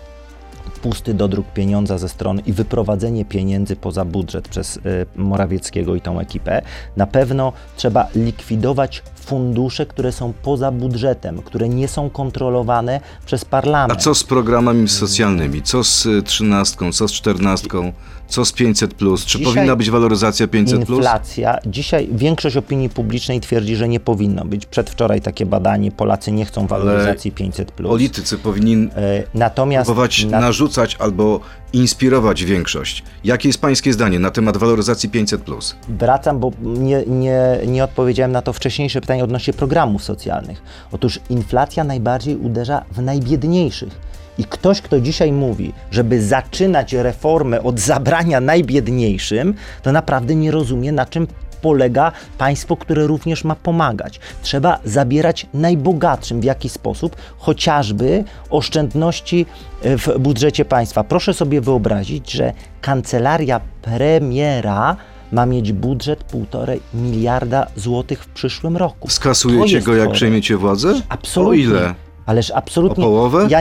pusty 0.86 1.14
dodruk 1.14 1.46
pieniądza 1.54 1.98
ze 1.98 2.08
strony 2.08 2.42
i 2.46 2.52
wyprowadzenie 2.52 3.24
pieniędzy 3.24 3.76
poza 3.76 4.04
budżet 4.04 4.48
przez 4.48 4.76
y, 4.76 4.80
Morawieckiego 5.16 5.94
i 5.94 6.00
tą 6.00 6.20
ekipę, 6.20 6.62
na 6.96 7.06
pewno 7.06 7.52
trzeba 7.76 8.08
likwidować 8.14 9.02
fundusze, 9.14 9.86
które 9.86 10.12
są 10.12 10.32
poza 10.42 10.72
budżetem, 10.72 11.42
które 11.42 11.68
nie 11.68 11.88
są 11.88 12.10
kontrolowane 12.10 13.00
przez 13.26 13.44
parlament. 13.44 13.92
A 14.00 14.02
co 14.02 14.14
z 14.14 14.24
programami 14.24 14.88
socjalnymi? 14.88 15.62
Co 15.62 15.84
z 15.84 16.06
y, 16.06 16.22
trzynastką? 16.22 16.92
Co 16.92 17.08
z 17.08 17.12
czternastką? 17.12 17.92
Co 18.28 18.44
z 18.44 18.52
500? 18.52 18.94
Czy 18.98 19.38
Dzisiaj 19.38 19.44
powinna 19.54 19.76
być 19.76 19.90
waloryzacja 19.90 20.48
500? 20.48 20.78
Inflacja. 20.88 21.58
Dzisiaj 21.66 22.08
większość 22.12 22.56
opinii 22.56 22.88
publicznej 22.88 23.40
twierdzi, 23.40 23.76
że 23.76 23.88
nie 23.88 24.00
powinno 24.00 24.44
być. 24.44 24.66
Przedwczoraj 24.66 25.20
takie 25.20 25.46
badanie, 25.46 25.92
Polacy 25.92 26.32
nie 26.32 26.44
chcą 26.44 26.66
waloryzacji 26.66 27.32
500. 27.32 27.72
Politycy 27.72 28.38
powinni 28.38 28.76
E, 28.96 29.22
Natomiast 29.34 29.86
próbować 29.86 30.24
na- 30.24 30.40
narzucać 30.40 30.96
albo 30.98 31.40
inspirować 31.72 32.44
większość. 32.44 33.02
Jakie 33.24 33.48
jest 33.48 33.60
pańskie 33.60 33.92
zdanie 33.92 34.18
na 34.18 34.30
temat 34.30 34.56
waloryzacji 34.56 35.08
500? 35.08 35.42
Wracam, 35.88 36.38
bo 36.40 36.52
nie, 36.62 37.02
nie, 37.06 37.40
nie 37.66 37.84
odpowiedziałem 37.84 38.32
na 38.32 38.42
to 38.42 38.52
wcześniejsze 38.52 39.00
pytanie 39.00 39.24
odnośnie 39.24 39.52
programów 39.52 40.04
socjalnych. 40.04 40.62
Otóż 40.92 41.20
inflacja 41.30 41.84
najbardziej 41.84 42.36
uderza 42.36 42.84
w 42.92 43.02
najbiedniejszych. 43.02 44.16
I 44.38 44.44
ktoś, 44.44 44.80
kto 44.80 45.00
dzisiaj 45.00 45.32
mówi, 45.32 45.72
żeby 45.90 46.22
zaczynać 46.22 46.92
reformę 46.92 47.62
od 47.62 47.80
zabrania 47.80 48.40
najbiedniejszym, 48.40 49.54
to 49.82 49.92
naprawdę 49.92 50.34
nie 50.34 50.50
rozumie, 50.50 50.92
na 50.92 51.06
czym 51.06 51.26
polega 51.62 52.12
państwo, 52.38 52.76
które 52.76 53.06
również 53.06 53.44
ma 53.44 53.54
pomagać. 53.54 54.20
Trzeba 54.42 54.78
zabierać 54.84 55.46
najbogatszym 55.54 56.40
w 56.40 56.44
jaki 56.44 56.68
sposób, 56.68 57.16
chociażby 57.38 58.24
oszczędności 58.50 59.46
e, 59.82 59.98
w 59.98 60.18
budżecie 60.18 60.64
państwa. 60.64 61.04
Proszę 61.04 61.34
sobie 61.34 61.60
wyobrazić, 61.60 62.32
że 62.32 62.52
kancelaria 62.80 63.60
premiera 63.82 64.96
ma 65.32 65.46
mieć 65.46 65.72
budżet 65.72 66.24
1,5 66.32 66.78
miliarda 66.94 67.66
złotych 67.76 68.24
w 68.24 68.28
przyszłym 68.28 68.76
roku. 68.76 69.10
Skasujecie 69.10 69.80
go, 69.80 69.94
jak 69.94 70.06
chore. 70.06 70.16
przejmiecie 70.16 70.56
władzę? 70.56 71.00
Absolutnie. 71.08 71.50
O 71.50 71.68
ile? 71.68 71.94
Ależ 72.26 72.50
absolutnie. 72.50 73.04
O 73.04 73.06
połowę? 73.06 73.46
Ja, 73.50 73.60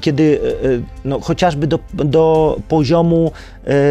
kiedy 0.00 0.22
y, 0.22 0.82
no, 1.04 1.20
chociażby 1.20 1.66
do, 1.66 1.78
do 1.94 2.56
poziomu 2.68 3.32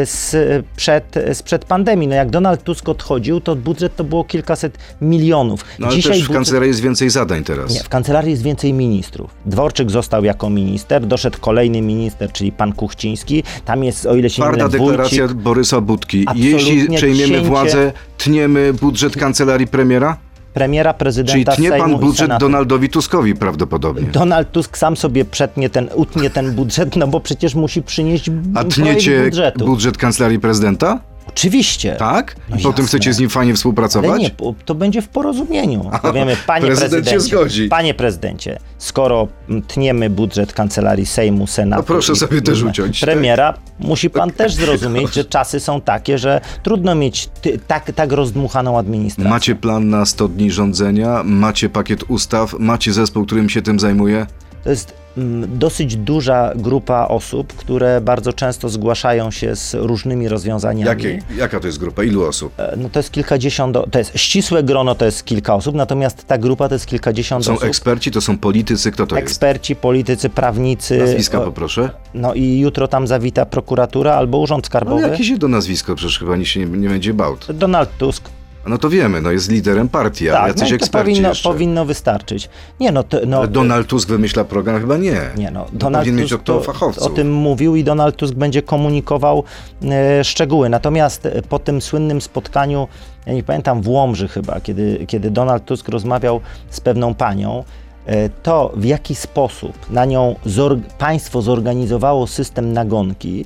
y, 0.02 0.06
sprzed, 0.06 1.16
sprzed 1.34 1.66
pandemii, 1.66 2.08
no 2.08 2.16
jak 2.16 2.30
Donald 2.30 2.64
Tusk 2.64 2.90
odchodził, 2.90 3.40
to 3.42 3.56
budżet 3.56 3.96
to 3.96 4.04
było 4.04 4.24
kilkaset 4.24 4.78
milionów. 5.02 5.66
No 5.80 5.88
ale 5.88 5.96
też 5.96 6.06
w 6.06 6.10
budżet- 6.28 6.34
kancelarii 6.34 6.68
jest 6.68 6.80
więcej 6.82 7.10
zadań 7.10 7.44
teraz. 7.44 7.74
nie, 7.74 7.80
w 7.84 7.90
kancelarii 7.90 8.32
jest 8.32 8.44
więcej 8.44 8.74
ministrów. 8.74 9.32
Dworczyk 9.46 9.92
został 9.92 10.24
jako 10.24 10.50
minister, 10.50 11.06
doszedł 11.08 11.38
kolejny 11.42 11.82
minister, 11.82 12.32
czyli 12.32 12.52
pan 12.52 12.74
Kuchciński. 12.74 13.44
Tam 13.66 13.84
jest, 13.84 14.06
o 14.06 14.16
ile 14.16 14.30
się 14.30 14.42
nie 14.44 14.50
mylę, 14.50 14.70
deklaracja 14.70 15.24
Wójcik. 15.28 15.42
Borysa 15.44 15.82
Budki. 15.82 16.24
Absolutnie 16.28 16.50
Jeśli 16.52 16.96
przejmiemy 16.96 17.34
cięcie- 17.34 17.48
władzę, 17.48 17.92
tniemy 18.18 18.74
budżet 18.74 19.16
kancelarii 19.18 19.68
premiera? 19.68 20.18
Premiera, 20.56 20.94
Czyli 20.94 21.00
prezydenta 21.00 21.56
tnie 21.56 21.70
Sejmu 21.70 21.90
pan 21.90 22.00
budżet. 22.00 22.32
Donaldowi 22.40 22.90
Tuskowi 22.90 23.36
prawdopodobnie. 23.36 24.08
Donald 24.08 24.52
Tusk 24.52 24.78
sam 24.78 24.98
sobie 24.98 25.26
przetnie 25.26 25.70
ten, 25.70 25.90
utnie 25.96 26.30
ten 26.30 26.52
budżet, 26.52 26.96
no 26.96 27.08
bo 27.08 27.20
przecież 27.20 27.56
musi 27.56 27.82
przynieść 27.82 28.30
A 28.56 28.64
tniecie 28.64 29.24
budżetu. 29.26 29.66
budżet 29.66 29.98
kancelarii 29.98 30.40
prezydenta? 30.40 31.00
Oczywiście. 31.28 31.96
Tak? 32.00 32.36
No 32.50 32.56
I 32.56 32.60
potem 32.62 32.72
jasne. 32.72 32.88
chcecie 32.88 33.14
z 33.14 33.20
nim 33.20 33.30
fajnie 33.30 33.54
współpracować? 33.54 34.10
Ale 34.10 34.20
nie, 34.20 34.32
to 34.66 34.76
będzie 34.76 35.02
w 35.02 35.08
porozumieniu. 35.08 35.92
Powiemy, 36.02 36.38
panie 36.48 36.66
prezydent 36.66 36.92
prezydencie, 36.92 37.20
zgodzi. 37.20 37.68
panie 37.68 37.94
prezydencie, 37.94 38.60
skoro 38.78 39.28
tniemy 39.68 40.10
budżet 40.10 40.54
kancelarii 40.54 41.06
Sejmu, 41.06 41.48
Senatu, 41.48 41.82
No 41.82 41.86
proszę 41.86 42.16
sobie 42.16 42.42
też 42.42 42.64
uciąć, 42.64 43.00
tak? 43.00 43.10
Premiera, 43.10 43.54
musi 43.80 44.10
pan 44.10 44.32
też 44.32 44.54
zrozumieć, 44.54 45.14
że 45.14 45.26
czasy 45.26 45.60
są 45.60 45.82
takie, 45.82 46.18
że 46.18 46.42
trudno 46.64 46.96
mieć 46.96 47.30
ty, 47.42 47.60
tak, 47.68 47.92
tak 47.92 48.12
rozdmuchaną 48.12 48.78
administrację. 48.78 49.30
Macie 49.30 49.56
plan 49.56 49.90
na 49.90 50.06
100 50.06 50.28
dni 50.28 50.52
rządzenia, 50.52 51.22
macie 51.24 51.70
pakiet 51.70 52.04
ustaw, 52.08 52.56
macie 52.60 52.94
zespół, 52.94 53.26
którym 53.26 53.50
się 53.50 53.62
tym 53.62 53.80
zajmuje? 53.80 54.26
To 54.66 54.70
jest 54.70 54.94
mm, 55.18 55.58
dosyć 55.60 55.96
duża 55.96 56.52
grupa 56.56 57.08
osób, 57.08 57.54
które 57.54 58.02
bardzo 58.02 58.34
często 58.34 58.70
zgłaszają 58.70 59.32
się 59.32 59.56
z 59.56 59.74
różnymi 59.74 60.28
rozwiązaniami. 60.28 60.88
Jakie, 61.04 61.20
jaka 61.38 61.60
to 61.60 61.68
jest 61.68 61.80
grupa? 61.80 62.04
Ilu 62.04 62.24
osób? 62.24 62.54
E, 62.60 62.74
No 62.78 62.90
to 62.90 63.00
jest 63.00 63.12
kilkadziesiąt, 63.12 63.78
to 63.92 64.00
jest 64.00 64.12
ścisłe 64.20 64.64
grono, 64.64 64.96
to 64.96 65.06
jest 65.06 65.26
kilka 65.26 65.56
osób, 65.56 65.76
natomiast 65.76 66.28
ta 66.28 66.38
grupa 66.38 66.68
to 66.70 66.76
jest 66.76 66.86
kilkadziesiąt 66.86 67.46
Są 67.46 67.54
osób. 67.54 67.66
eksperci, 67.68 68.12
to 68.12 68.22
są 68.22 68.38
politycy, 68.38 68.92
kto 68.92 69.08
to 69.08 69.16
jest? 69.16 69.28
Eksperci, 69.28 69.76
politycy, 69.76 70.30
prawnicy. 70.30 70.98
Nazwiska 70.98 71.40
poproszę. 71.42 71.90
No 72.14 72.34
i 72.34 72.60
jutro 72.60 72.88
tam 72.88 73.08
zawita 73.08 73.46
prokuratura 73.46 74.14
albo 74.16 74.38
urząd 74.38 74.64
No 74.64 74.68
skarbowy. 74.68 75.02
jakieś 75.02 75.28
jedno 75.30 75.48
nazwisko, 75.48 75.96
przecież 75.96 76.20
chyba 76.20 76.36
nikt 76.36 76.50
się 76.50 76.60
nie, 76.60 76.78
nie 76.78 76.90
będzie 76.90 77.14
bał. 77.14 77.38
Donald 77.54 77.98
Tusk. 77.98 78.30
A 78.66 78.70
No 78.70 78.78
to 78.78 78.90
wiemy, 78.90 79.22
no 79.22 79.32
jest 79.32 79.52
liderem 79.52 79.90
partii, 79.90 80.28
tak, 80.28 80.48
jacyś 80.48 80.70
no 80.70 80.76
eksperci 80.76 81.10
powinno, 81.12 81.30
jeszcze. 81.30 81.50
powinno 81.50 81.86
wystarczyć. 81.86 82.50
Nie 82.80 82.92
no, 82.92 83.04
to, 83.04 83.18
no 83.28 83.48
Donald 83.48 83.88
Tusk 83.88 84.10
wymyśla 84.10 84.44
program? 84.44 84.80
Chyba 84.82 84.98
nie. 84.98 85.22
Nie 85.38 85.52
no, 85.52 85.66
Donald 85.74 86.04
powinien 86.06 86.22
mieć 86.22 86.30
Tusk 86.30 86.44
to 86.44 86.54
to, 86.58 86.64
fachowców. 86.64 87.04
o 87.04 87.10
tym 87.10 87.34
mówił 87.34 87.76
i 87.76 87.84
Donald 87.84 88.16
Tusk 88.16 88.34
będzie 88.34 88.62
komunikował 88.62 89.44
e, 89.84 90.24
szczegóły. 90.24 90.70
Natomiast 90.70 91.26
e, 91.26 91.42
po 91.42 91.60
tym 91.60 91.82
słynnym 91.82 92.22
spotkaniu, 92.22 92.88
ja 93.26 93.34
nie 93.34 93.44
pamiętam, 93.44 93.82
w 93.82 93.88
Łomży 93.90 94.28
chyba, 94.28 94.60
kiedy, 94.60 95.06
kiedy 95.08 95.32
Donald 95.32 95.66
Tusk 95.66 95.90
rozmawiał 95.90 96.42
z 96.70 96.80
pewną 96.82 97.14
panią, 97.14 97.64
e, 98.06 98.30
to 98.30 98.72
w 98.76 98.86
jaki 98.86 99.16
sposób 99.16 99.74
na 99.90 100.06
nią 100.06 100.36
zor- 100.46 100.80
państwo 100.98 101.42
zorganizowało 101.42 102.28
system 102.28 102.74
nagonki, 102.74 103.46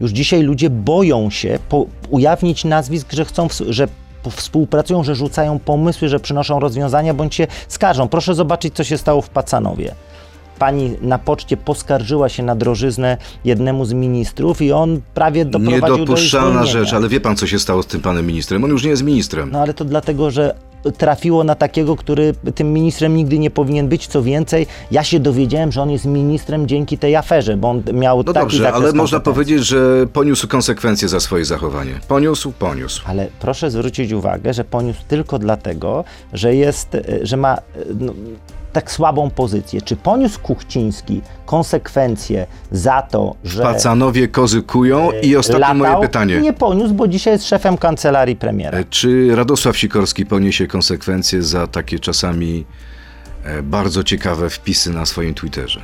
już 0.00 0.10
dzisiaj 0.10 0.42
ludzie 0.42 0.70
boją 0.70 1.30
się 1.30 1.58
po- 1.68 1.86
ujawnić 2.10 2.64
nazwisk, 2.64 3.12
że 3.12 3.24
chcą, 3.24 3.48
że 3.68 3.88
współpracują, 4.30 5.04
że 5.04 5.14
rzucają 5.14 5.58
pomysły, 5.58 6.08
że 6.08 6.20
przynoszą 6.20 6.60
rozwiązania, 6.60 7.14
bądź 7.14 7.34
się 7.34 7.46
skarżą. 7.68 8.08
Proszę 8.08 8.34
zobaczyć, 8.34 8.74
co 8.74 8.84
się 8.84 8.98
stało 8.98 9.22
w 9.22 9.28
Pacanowie 9.28 9.94
pani 10.60 10.96
na 11.00 11.18
poczcie 11.18 11.56
poskarżyła 11.56 12.28
się 12.28 12.42
na 12.42 12.54
drożyznę 12.54 13.16
jednemu 13.44 13.84
z 13.84 13.92
ministrów 13.92 14.62
i 14.62 14.72
on 14.72 15.00
prawie 15.14 15.44
doprowadził 15.44 15.80
do 15.80 15.98
Niedopuszczalna 15.98 16.66
rzecz, 16.66 16.92
ale 16.92 17.08
wie 17.08 17.20
pan, 17.20 17.36
co 17.36 17.46
się 17.46 17.58
stało 17.58 17.82
z 17.82 17.86
tym 17.86 18.00
panem 18.00 18.26
ministrem? 18.26 18.64
On 18.64 18.70
już 18.70 18.84
nie 18.84 18.90
jest 18.90 19.02
ministrem. 19.02 19.50
No 19.52 19.58
ale 19.60 19.74
to 19.74 19.84
dlatego, 19.84 20.30
że 20.30 20.54
trafiło 20.98 21.44
na 21.44 21.54
takiego, 21.54 21.96
który 21.96 22.34
tym 22.54 22.72
ministrem 22.72 23.16
nigdy 23.16 23.38
nie 23.38 23.50
powinien 23.50 23.88
być. 23.88 24.06
Co 24.06 24.22
więcej, 24.22 24.66
ja 24.90 25.04
się 25.04 25.20
dowiedziałem, 25.20 25.72
że 25.72 25.82
on 25.82 25.90
jest 25.90 26.04
ministrem 26.04 26.66
dzięki 26.66 26.98
tej 26.98 27.16
aferze, 27.16 27.56
bo 27.56 27.70
on 27.70 27.82
miał 27.92 28.16
No 28.18 28.32
taki 28.32 28.40
dobrze, 28.40 28.72
ale 28.72 28.92
można 28.92 29.20
powiedzieć, 29.20 29.66
że 29.66 30.06
poniósł 30.12 30.48
konsekwencje 30.48 31.08
za 31.08 31.20
swoje 31.20 31.44
zachowanie. 31.44 32.00
Poniósł, 32.08 32.52
poniósł. 32.52 33.02
Ale 33.06 33.28
proszę 33.40 33.70
zwrócić 33.70 34.12
uwagę, 34.12 34.54
że 34.54 34.64
poniósł 34.64 35.00
tylko 35.08 35.38
dlatego, 35.38 36.04
że 36.32 36.54
jest, 36.54 36.94
e, 36.94 37.02
że 37.22 37.36
ma, 37.36 37.54
e, 37.54 37.60
no, 38.00 38.12
tak 38.72 38.90
słabą 38.92 39.30
pozycję. 39.30 39.82
Czy 39.82 39.96
poniósł 39.96 40.40
Kuchciński 40.40 41.20
konsekwencje 41.46 42.46
za 42.72 43.02
to, 43.02 43.34
że 43.44 43.62
Pacanowie 43.62 44.28
kozy 44.28 44.62
kują 44.62 45.10
i 45.22 45.36
ostatnie 45.36 45.60
latał? 45.60 45.76
moje 45.76 46.00
pytanie. 46.08 46.40
Nie 46.40 46.52
poniósł, 46.52 46.94
bo 46.94 47.08
dzisiaj 47.08 47.32
jest 47.32 47.48
szefem 47.48 47.76
kancelarii 47.78 48.36
premiera. 48.36 48.78
E, 48.78 48.84
Czy 48.84 49.36
Radosław 49.36 49.76
Sikorski 49.78 50.26
poniesie 50.26 50.66
konsekwencje 50.66 51.42
za 51.42 51.66
takie 51.66 51.98
czasami 51.98 52.64
e, 53.44 53.62
bardzo 53.62 54.04
ciekawe 54.04 54.50
wpisy 54.50 54.90
na 54.90 55.06
swoim 55.06 55.34
Twitterze? 55.34 55.80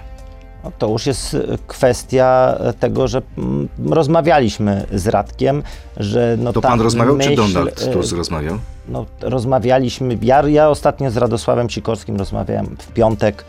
No, 0.66 0.72
to 0.78 0.88
już 0.88 1.06
jest 1.06 1.36
kwestia 1.66 2.58
tego, 2.80 3.08
że 3.08 3.22
mm, 3.38 3.68
rozmawialiśmy 3.88 4.86
z 4.92 5.06
Radkiem, 5.06 5.62
że 5.96 6.36
no 6.40 6.52
To 6.52 6.60
pan 6.60 6.80
rozmawiał, 6.80 7.18
czy 7.18 7.30
myśl, 7.30 7.52
Donald 7.52 7.82
e, 7.82 7.92
Tusk 7.92 8.16
rozmawiał? 8.16 8.58
no, 8.88 9.06
rozmawialiśmy, 9.20 10.18
ja, 10.22 10.48
ja 10.48 10.68
ostatnio 10.68 11.10
z 11.10 11.16
Radosławem 11.16 11.70
Sikorskim 11.70 12.16
rozmawiałem 12.16 12.76
w 12.78 12.86
piątek 12.92 13.44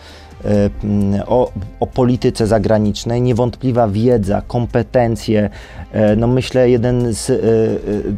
o, 1.27 1.51
o 1.79 1.87
polityce 1.87 2.47
zagranicznej. 2.47 3.21
Niewątpliwa 3.21 3.87
wiedza, 3.87 4.41
kompetencje, 4.47 5.49
e, 5.91 6.15
no 6.15 6.27
myślę 6.27 6.69
jeden 6.69 7.13
z 7.13 7.29
e, 7.29 7.33
e, 7.33 7.39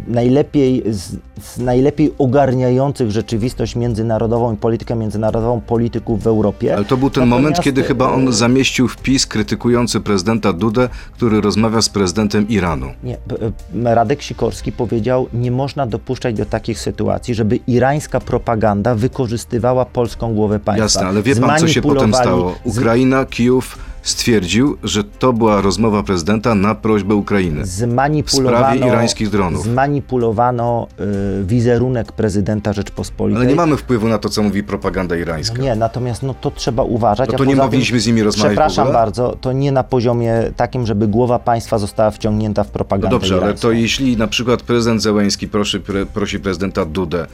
najlepiej, 0.08 0.84
z, 0.88 1.16
z 1.42 1.58
najlepiej 1.58 2.14
ogarniających 2.18 3.12
rzeczywistość 3.12 3.76
międzynarodową 3.76 4.54
i 4.54 4.58
politykę 4.58 4.96
międzynarodową 4.96 5.62
polityków 5.62 6.24
w 6.24 6.28
Europie. 6.28 6.76
Ale 6.76 6.86
to 6.86 6.98
był 6.98 7.10
ten 7.10 7.24
Natomiast, 7.24 7.44
moment, 7.44 7.64
kiedy 7.64 7.84
chyba 7.84 8.06
e, 8.06 8.12
on 8.12 8.34
zamieścił 8.34 8.88
wpis 8.88 9.28
krytykujący 9.28 10.00
prezydenta 10.00 10.54
Dudę, 10.54 10.90
który 11.14 11.42
rozmawia 11.42 11.82
z 11.82 11.90
prezydentem 11.90 12.48
Iranu. 12.48 12.88
Nie, 13.04 13.18
Radek 13.84 14.22
Sikorski 14.22 14.72
powiedział, 14.72 15.28
nie 15.34 15.52
można 15.52 15.88
dopuszczać 15.88 16.36
do 16.36 16.46
takich 16.46 16.80
sytuacji, 16.80 17.36
żeby 17.36 17.60
irańska 17.68 18.20
propaganda 18.20 18.96
wykorzystywała 18.96 19.86
polską 19.86 20.34
głowę 20.34 20.60
państwa. 20.60 20.84
Jasne, 20.84 21.08
ale 21.08 21.24
wie 21.24 21.36
pan, 21.36 21.60
co 21.60 21.68
się 21.68 21.82
potem 21.82 22.09
Zmanipulowali- 22.12 22.22
stało? 22.24 22.56
Ukraina, 22.64 23.26
Kijów 23.26 23.78
stwierdził, 24.02 24.78
że 24.84 25.04
to 25.04 25.34
była 25.34 25.62
rozmowa 25.62 26.04
prezydenta 26.04 26.56
na 26.56 26.76
prośbę 26.76 27.16
Ukrainy. 27.16 27.66
Zmanipulowano, 27.66 28.58
W 28.58 28.70
sprawie 28.70 28.88
irańskich 28.92 29.30
dronów. 29.30 29.64
Zmanipulowano 29.64 30.88
y, 31.42 31.46
wizerunek 31.46 32.12
prezydenta 32.12 32.74
Rzeczpospolitej. 32.74 33.42
Ale 33.42 33.50
nie 33.50 33.56
mamy 33.56 33.78
wpływu 33.78 34.08
na 34.08 34.18
to, 34.18 34.30
co 34.30 34.44
mówi 34.44 34.64
propaganda 34.64 35.16
irańska. 35.18 35.56
No 35.58 35.64
nie, 35.64 35.76
natomiast 35.76 36.24
no, 36.24 36.36
to 36.42 36.52
trzeba 36.52 36.84
uważać. 36.84 37.30
No 37.32 37.38
to 37.38 37.46
nie 37.46 37.56
mogliśmy 37.56 37.96
tym, 37.98 38.04
z 38.04 38.08
nimi 38.08 38.24
rozmawiać 38.24 38.52
Przepraszam 38.52 38.94
bardzo, 38.94 39.38
to 39.42 39.52
nie 39.52 39.72
na 39.72 39.84
poziomie 39.84 40.34
takim, 40.56 40.86
żeby 40.86 41.08
głowa 41.08 41.40
państwa 41.40 41.78
została 41.78 42.12
wciągnięta 42.12 42.64
w 42.64 42.68
No 42.68 42.74
propagandę 42.74 43.10
dobrze, 43.16 43.34
ale 43.36 43.44
irańską. 43.44 43.62
to 43.68 43.72
jeśli 43.72 44.18
na 44.18 44.28
przykład 44.28 44.62
prezydent 44.62 45.02
Zełęński 45.02 45.48
prosi, 45.48 45.80
pre, 45.80 46.06
prosi 46.06 46.40
prezydenta 46.40 46.86
Dudę, 46.86 47.28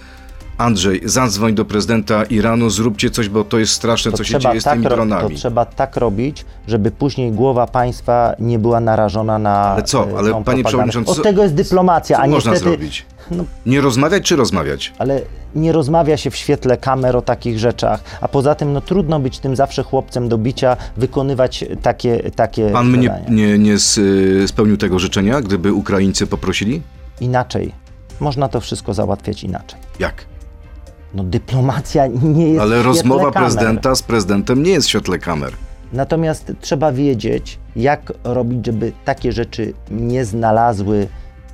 Andrzej, 0.57 1.01
zadzwoń 1.05 1.55
do 1.55 1.65
prezydenta 1.65 2.23
Iranu, 2.23 2.69
zróbcie 2.69 3.09
coś, 3.09 3.29
bo 3.29 3.43
to 3.43 3.57
jest 3.59 3.73
straszne, 3.73 4.11
to 4.11 4.17
co 4.17 4.23
się 4.23 4.39
dzieje 4.39 4.61
z 4.61 4.63
tak, 4.63 4.73
tymi 4.73 4.83
to 4.83 4.89
dronami. 4.89 5.35
trzeba 5.35 5.65
tak 5.65 5.97
robić, 5.97 6.45
żeby 6.67 6.91
później 6.91 7.31
głowa 7.31 7.67
państwa 7.67 8.35
nie 8.39 8.59
była 8.59 8.79
narażona 8.79 9.39
na 9.39 9.51
Ale 9.59 9.83
co? 9.83 9.99
e, 9.99 10.17
Ale 10.17 10.31
panie 10.31 10.33
propagandę. 10.43 10.63
przewodniczący, 10.63 11.11
Od 11.11 11.23
tego 11.23 11.43
jest 11.43 11.55
dyplomacja, 11.55 12.17
Co 12.17 12.23
a 12.23 12.27
można 12.27 12.51
niestety... 12.51 12.69
zrobić? 12.69 13.05
No, 13.31 13.43
Nie 13.65 13.81
rozmawiać 13.81 14.23
czy 14.23 14.35
rozmawiać? 14.35 14.93
ale 14.97 15.21
nie 15.55 15.71
rozmawia 15.71 16.17
się 16.17 16.31
w 16.31 16.35
świetle 16.35 16.77
kamer 16.77 17.15
o 17.17 17.21
takich 17.21 17.59
rzeczach, 17.59 18.03
a 18.21 18.27
poza 18.27 18.55
tym 18.55 18.73
no, 18.73 18.81
trudno 18.81 19.19
być 19.19 19.39
tym 19.39 19.55
zawsze 19.55 19.83
chłopcem 19.83 20.29
do 20.29 20.37
bicia, 20.37 20.77
wykonywać 20.97 21.65
takie, 21.81 22.31
takie 22.35 22.69
Pan 22.69 22.89
mnie 22.89 23.21
nie, 23.29 23.57
nie 23.57 23.73
s- 23.73 23.99
spełnił 24.47 24.77
tego 24.77 24.99
życzenia, 24.99 25.41
gdyby 25.41 25.73
Ukraińcy 25.73 26.27
poprosili? 26.27 26.81
Inaczej. 27.21 27.71
Można 28.19 28.47
to 28.47 28.61
wszystko 28.61 28.93
załatwiać 28.93 29.43
inaczej. 29.43 29.79
Jak? 29.99 30.25
No 31.13 31.23
dyplomacja 31.23 32.07
nie 32.07 32.47
jest 32.49 32.61
Ale 32.61 32.83
rozmowa 32.83 33.31
kamer. 33.31 33.33
prezydenta 33.51 33.95
z 33.95 34.01
prezydentem 34.03 34.63
nie 34.63 34.71
jest 34.71 34.87
w 34.87 34.89
świetle 34.89 35.19
kamer. 35.19 35.51
Natomiast 35.93 36.51
trzeba 36.61 36.91
wiedzieć, 36.91 37.59
jak 37.75 38.13
robić, 38.23 38.65
żeby 38.65 38.91
takie 39.05 39.31
rzeczy 39.31 39.73
nie 39.91 40.25
znalazły 40.25 41.07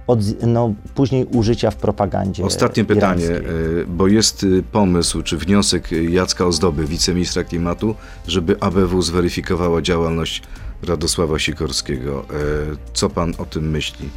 od, 0.07 0.19
no, 0.47 0.73
później 0.95 1.25
użycia 1.25 1.71
w 1.71 1.75
propagandzie. 1.75 2.43
Ostatnie 2.45 2.85
pytanie, 2.85 3.25
irańskiej. 3.25 3.53
y, 3.81 3.85
bo 3.87 4.07
jest 4.07 4.43
y, 4.43 4.63
pomysł 4.71 5.21
czy 5.21 5.37
wniosek 5.37 5.91
Jacka 5.91 6.45
Ozdoby, 6.45 6.85
wiceministra 6.85 7.43
klimatu, 7.43 7.95
żeby 8.27 8.55
ABW 8.59 9.01
zweryfikowała 9.01 9.81
działalność 9.81 10.43
Radosława 10.87 11.39
Sikorskiego. 11.39 12.25
Y, 12.73 12.77
Co 12.93 13.09
pan 13.09 13.33
o 13.37 13.45
tym 13.45 13.69
myśli? 13.69 14.09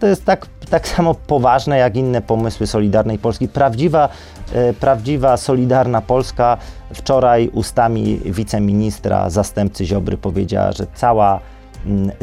To, 0.00 0.06
jest 0.06 0.24
tak, 0.24 0.46
tak 0.70 0.88
samo 0.88 1.14
poważne 1.14 1.78
jak 1.78 1.96
inne 1.96 2.22
pomysły 2.22 2.66
Solidarnej 2.66 3.18
Polski. 3.18 3.48
Prawdziwa, 3.48 4.08
e, 4.52 4.72
prawdziwa 4.72 5.36
Solidarna 5.36 6.00
Polska 6.00 6.58
wczoraj 6.94 7.48
ustami 7.48 8.20
wiceministra, 8.24 9.30
zastępcy 9.30 9.86
Ziobry 9.86 10.16
powiedziała, 10.16 10.72
że 10.72 10.86
cała, 10.94 11.40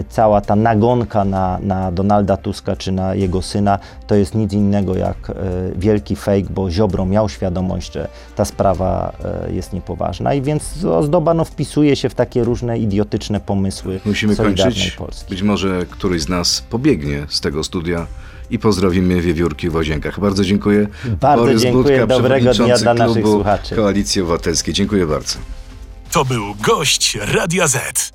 cała 0.09 0.41
ta 0.41 0.55
nagonka 0.55 1.25
na, 1.25 1.59
na 1.61 1.91
Donalda 1.91 2.37
Tuska 2.37 2.75
czy 2.75 2.91
na 2.91 3.15
jego 3.15 3.41
syna 3.41 3.79
to 4.07 4.15
jest 4.15 4.35
nic 4.35 4.53
innego 4.53 4.95
jak 4.95 5.29
e, 5.29 5.33
wielki 5.75 6.15
fake, 6.15 6.47
bo 6.49 6.71
Ziobro 6.71 7.05
miał 7.05 7.29
świadomość, 7.29 7.93
że 7.93 8.07
ta 8.35 8.45
sprawa 8.45 9.13
e, 9.47 9.53
jest 9.53 9.73
niepoważna 9.73 10.33
i 10.33 10.41
więc 10.41 10.85
Ozdoba 10.85 11.33
no, 11.33 11.45
wpisuje 11.45 11.95
się 11.95 12.09
w 12.09 12.15
takie 12.15 12.43
różne 12.43 12.79
idiotyczne 12.79 13.39
pomysły 13.39 13.99
Musimy 14.05 14.35
Solidarnej 14.35 14.73
kończyć. 14.75 14.91
Polski. 14.95 15.29
Być 15.29 15.41
może 15.41 15.85
któryś 15.89 16.21
z 16.21 16.29
nas 16.29 16.63
pobiegnie 16.69 17.25
z 17.29 17.41
tego 17.41 17.63
studia 17.63 18.07
i 18.49 18.59
pozdrowimy 18.59 19.21
wiewiórki 19.21 19.69
w 19.69 19.75
Łazienkach. 19.75 20.19
Bardzo 20.19 20.43
dziękuję. 20.43 20.87
Bardzo 21.21 21.55
dziękuję. 21.55 21.99
Budka, 21.99 22.07
Dobrego 22.07 22.53
dnia 22.53 22.77
dla 22.77 22.93
naszych 22.93 23.25
słuchaczy. 23.25 23.75
Koalicji 23.75 24.21
Obywatelskiej. 24.21 24.73
Dziękuję 24.73 25.05
bardzo. 25.05 25.37
To 26.11 26.25
był 26.25 26.43
gość 26.65 27.17
Radia 27.21 27.67
Z. 27.67 28.14